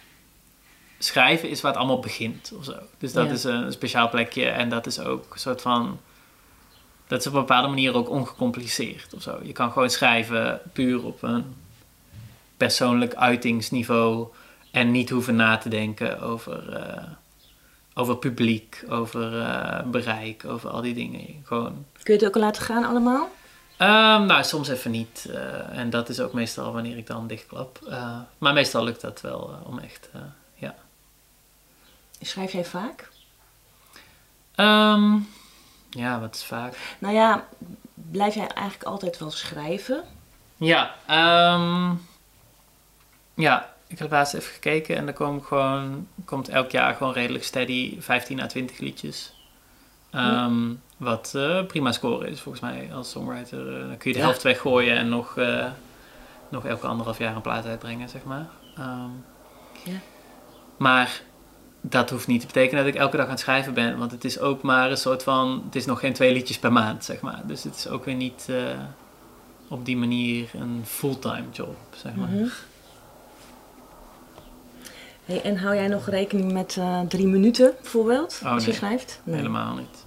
[0.98, 2.74] schrijven is waar het allemaal begint of zo.
[2.98, 3.32] Dus dat Ja.
[3.32, 6.00] is een speciaal plekje en dat is ook een soort van.
[7.06, 9.38] Dat is op een bepaalde manier ook ongecompliceerd of zo.
[9.42, 11.44] Je kan gewoon schrijven puur op een
[12.56, 14.26] persoonlijk uitingsniveau
[14.70, 16.72] en niet hoeven na te denken over.
[16.72, 17.02] eh,
[17.98, 21.26] over publiek, over eh, bereik, over al die dingen.
[21.44, 21.84] Gewoon.
[22.02, 23.28] Kun je het ook al laten gaan allemaal?
[23.76, 25.26] Ehm, nou, soms even niet.
[25.30, 27.78] eh, en dat is ook meestal wanneer ik dan dichtklap.
[27.88, 30.08] Eh, maar meestal lukt dat wel eh, om echt,
[30.54, 30.74] ja.
[32.20, 33.08] Schrijf jij vaak?
[34.54, 35.18] Ehm,
[35.90, 36.96] ja, wat is vaak.
[36.98, 37.46] Nou ja,
[37.94, 40.04] blijf jij eigenlijk altijd wel schrijven?
[40.56, 41.94] Ja, ehm,
[43.34, 47.44] ja, ik heb laatst even gekeken en er komt gewoon, komt elk jaar gewoon redelijk
[47.44, 49.34] steady 15 à 20 liedjes.
[50.10, 53.74] Ehm, Wat eh, prima score is volgens mij als songwriter.
[53.74, 54.24] Eh, dan kun je de Ja.
[54.24, 55.66] helft weggooien en nog, eh,
[56.48, 58.46] nog elke anderhalf jaar een plaat uitbrengen, zeg maar.
[58.76, 59.10] Ehm,
[59.84, 59.92] Ja.
[60.76, 61.20] Maar
[61.80, 64.24] dat hoeft niet te betekenen dat ik elke dag aan het schrijven ben, want het
[64.24, 67.20] is ook maar een soort van, het is nog geen twee liedjes per maand, zeg
[67.20, 67.40] maar.
[67.44, 68.48] Dus het is ook weer niet,
[69.68, 72.28] op die manier een fulltime job, zeg maar.
[72.28, 72.46] Mhm.
[75.24, 76.78] Hey, en hou jij nog rekening met
[77.08, 78.78] drie minuten bijvoorbeeld, Oh, als je nee.
[78.78, 79.20] schrijft?
[79.24, 80.04] Helemaal niet.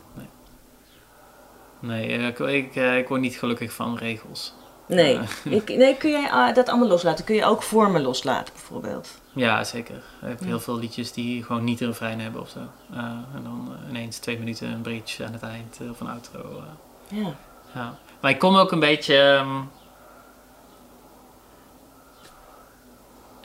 [1.80, 4.54] Nee, eh, ik, ik, eh, ik word niet gelukkig van regels.
[4.86, 5.14] Nee.
[5.14, 5.22] Ja.
[5.58, 7.26] Ik, nee, kun jij ah, dat allemaal loslaten?
[7.26, 9.10] Kun je ook vormen loslaten bijvoorbeeld?
[9.34, 9.96] Ja, zeker.
[9.96, 12.60] Ik heb heel veel liedjes die gewoon niet een refrein hebben of zo.
[12.94, 12.98] Eh,
[13.36, 16.40] en dan eh, ineens twee minuten een bridge aan het eind eh, of een outro.
[16.40, 17.18] eh.
[17.24, 17.36] Ja.
[17.74, 17.98] Ja.
[18.20, 19.16] Maar ik kom ook een beetje.
[19.22, 19.58] ehm,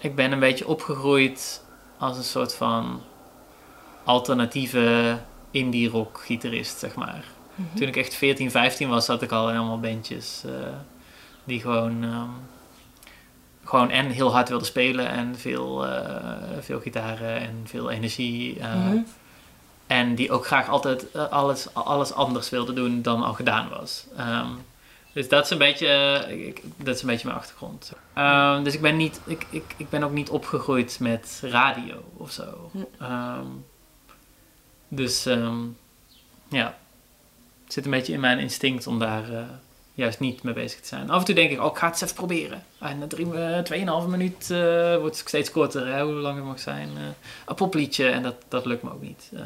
[0.01, 1.65] ik ben een beetje opgegroeid
[1.99, 3.01] als een soort van
[4.05, 5.19] alternatieve
[5.51, 7.25] indie rock gitarist, zeg maar.
[7.55, 7.77] Mhm.
[7.79, 10.53] Toen ik echt 14, 15 was, zat ik al in allemaal bandjes eh,
[11.45, 12.29] die gewoon, ehm,
[13.65, 18.59] gewoon en heel hard wilden spelen en veel, eh, veel gitaren en veel energie.
[18.61, 18.99] eh, Mhm.
[19.87, 24.07] en die ook graag altijd alles, alles anders wilde doen dan al gedaan was.
[24.17, 24.49] Ehm,
[25.13, 25.89] dus dat is een beetje,
[26.47, 27.93] ik, dat is een beetje mijn achtergrond.
[28.15, 32.31] Ehm, dus ik ben, niet, ik, ik, ik ben ook niet opgegroeid met radio of
[32.31, 32.71] zo.
[34.89, 35.23] Dus
[36.49, 36.77] ja,
[37.65, 39.39] het zit een beetje in mijn instinct om daar eh,
[39.95, 41.11] juist niet mee bezig te zijn.
[41.11, 42.63] Af en toe denk ik, oh, ik ga het eens even proberen.
[42.79, 46.45] En na drie, eh, tweeënhalve minuut eh, wordt het steeds korter, hè, hoe lang het
[46.45, 46.89] mag zijn.
[46.97, 47.03] eh,
[47.47, 49.31] een popliedje en dat, dat lukt me ook niet.
[49.35, 49.41] Eh,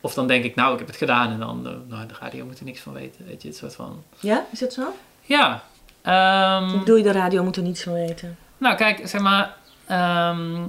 [0.00, 2.44] of dan denk ik, nou, ik heb het gedaan en dan, eh, nou, de radio
[2.44, 3.26] moet er niks van weten.
[3.26, 4.02] Weet je, het soort van...
[4.20, 4.94] Ja, is dat zo?
[5.22, 5.62] Ja.
[6.02, 8.36] ehm, Hoe bedoel je, de radio moet er niets van weten?
[8.58, 9.56] nou, kijk, zeg maar,
[9.86, 10.64] ehm,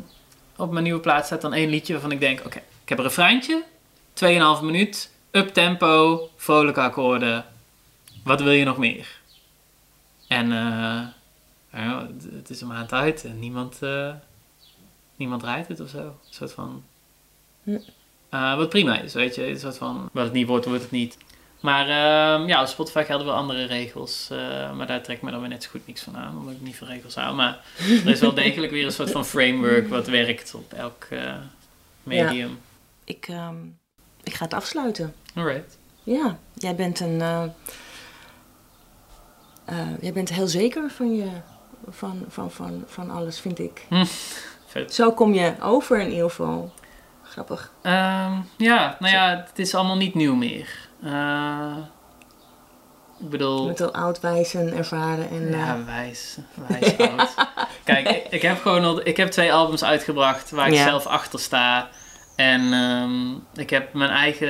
[0.55, 3.03] op mijn nieuwe plaat staat dan één liedje waarvan ik denk, oké, ik heb een
[3.03, 3.64] refreintje,
[4.14, 7.45] 2,5 minuut, up tempo, vrolijke akkoorden.
[8.23, 9.17] Wat wil je nog meer?
[10.27, 11.01] En eh,
[11.82, 14.13] ja, het, is een maand uit en niemand, eh,
[15.15, 15.99] niemand rijdt het of zo.
[15.99, 16.84] Een soort van...
[17.63, 17.77] Hm.
[18.30, 19.47] Eh, wat prima is, weet je.
[19.47, 21.17] Een soort van, wat het niet wordt, wordt het niet.
[21.59, 24.27] Maar ehm, ja, op Spotify gelden wel andere regels.
[24.75, 26.61] maar daar trek ik me dan weer net zo goed niks van aan, omdat ik
[26.61, 27.36] niet van regels hou.
[27.36, 31.07] Maar er is wel degelijk weer een soort van framework wat werkt op elk
[32.03, 32.59] medium.
[33.03, 33.78] Ik, ehm, ik
[34.39, 35.15] ga het afsluiten.
[35.35, 35.77] Alright.
[36.03, 37.21] Ja, jij bent een.
[37.21, 37.43] eh,
[39.65, 41.27] eh, jij bent heel zeker van je.
[41.89, 43.85] Van, van, van, van alles, vind ik.
[44.67, 44.93] Vet.
[44.99, 46.71] Zo kom je over in ieder geval.
[47.23, 47.71] Grappig.
[47.81, 50.89] Ehm, ja, nou ja, het is allemaal niet nieuw meer.
[51.03, 51.83] Eh, ik
[53.17, 53.65] Je bedoel...
[53.65, 55.29] bent al oud, wijs en ervaren.
[55.29, 56.37] En, Ja, wijs.
[56.67, 57.35] Wijs oud.
[57.83, 60.83] Kijk, ik, ik heb gewoon al, ik heb twee albums uitgebracht waar ik Ja.
[60.83, 61.89] zelf achter sta.
[62.39, 64.47] En ehm, ik heb mijn eigen,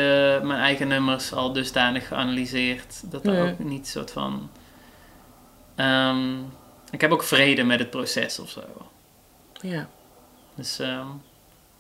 [0.48, 4.50] mijn eigen nummers al dusdanig geanalyseerd dat er ook niet soort van.
[5.76, 6.38] ehm,
[6.92, 8.62] ik heb ook vrede met het proces of zo.
[9.62, 9.90] ja.
[10.56, 11.08] Dus ehm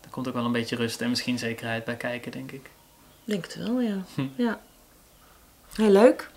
[0.03, 2.69] er komt ook wel een beetje rust en misschien zekerheid bij kijken, denk ik.
[3.23, 3.97] Denk het wel, ja.
[4.15, 4.27] Hm.
[4.35, 4.59] ja.
[5.75, 6.29] Heel leuk.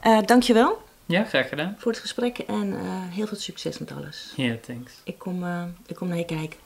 [0.00, 1.74] Eh dankjewel Ja, graag gedaan.
[1.78, 4.32] voor het gesprek en eh, heel veel succes met alles.
[4.36, 4.92] Ja, thanks.
[5.04, 6.58] Ik kom, eh, ik kom naar je kijken.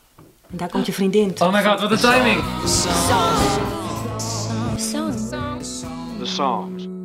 [0.50, 1.34] En daar komt je vriendin.
[1.38, 2.42] Oh my god, wat een timing!
[6.18, 6.99] The songs.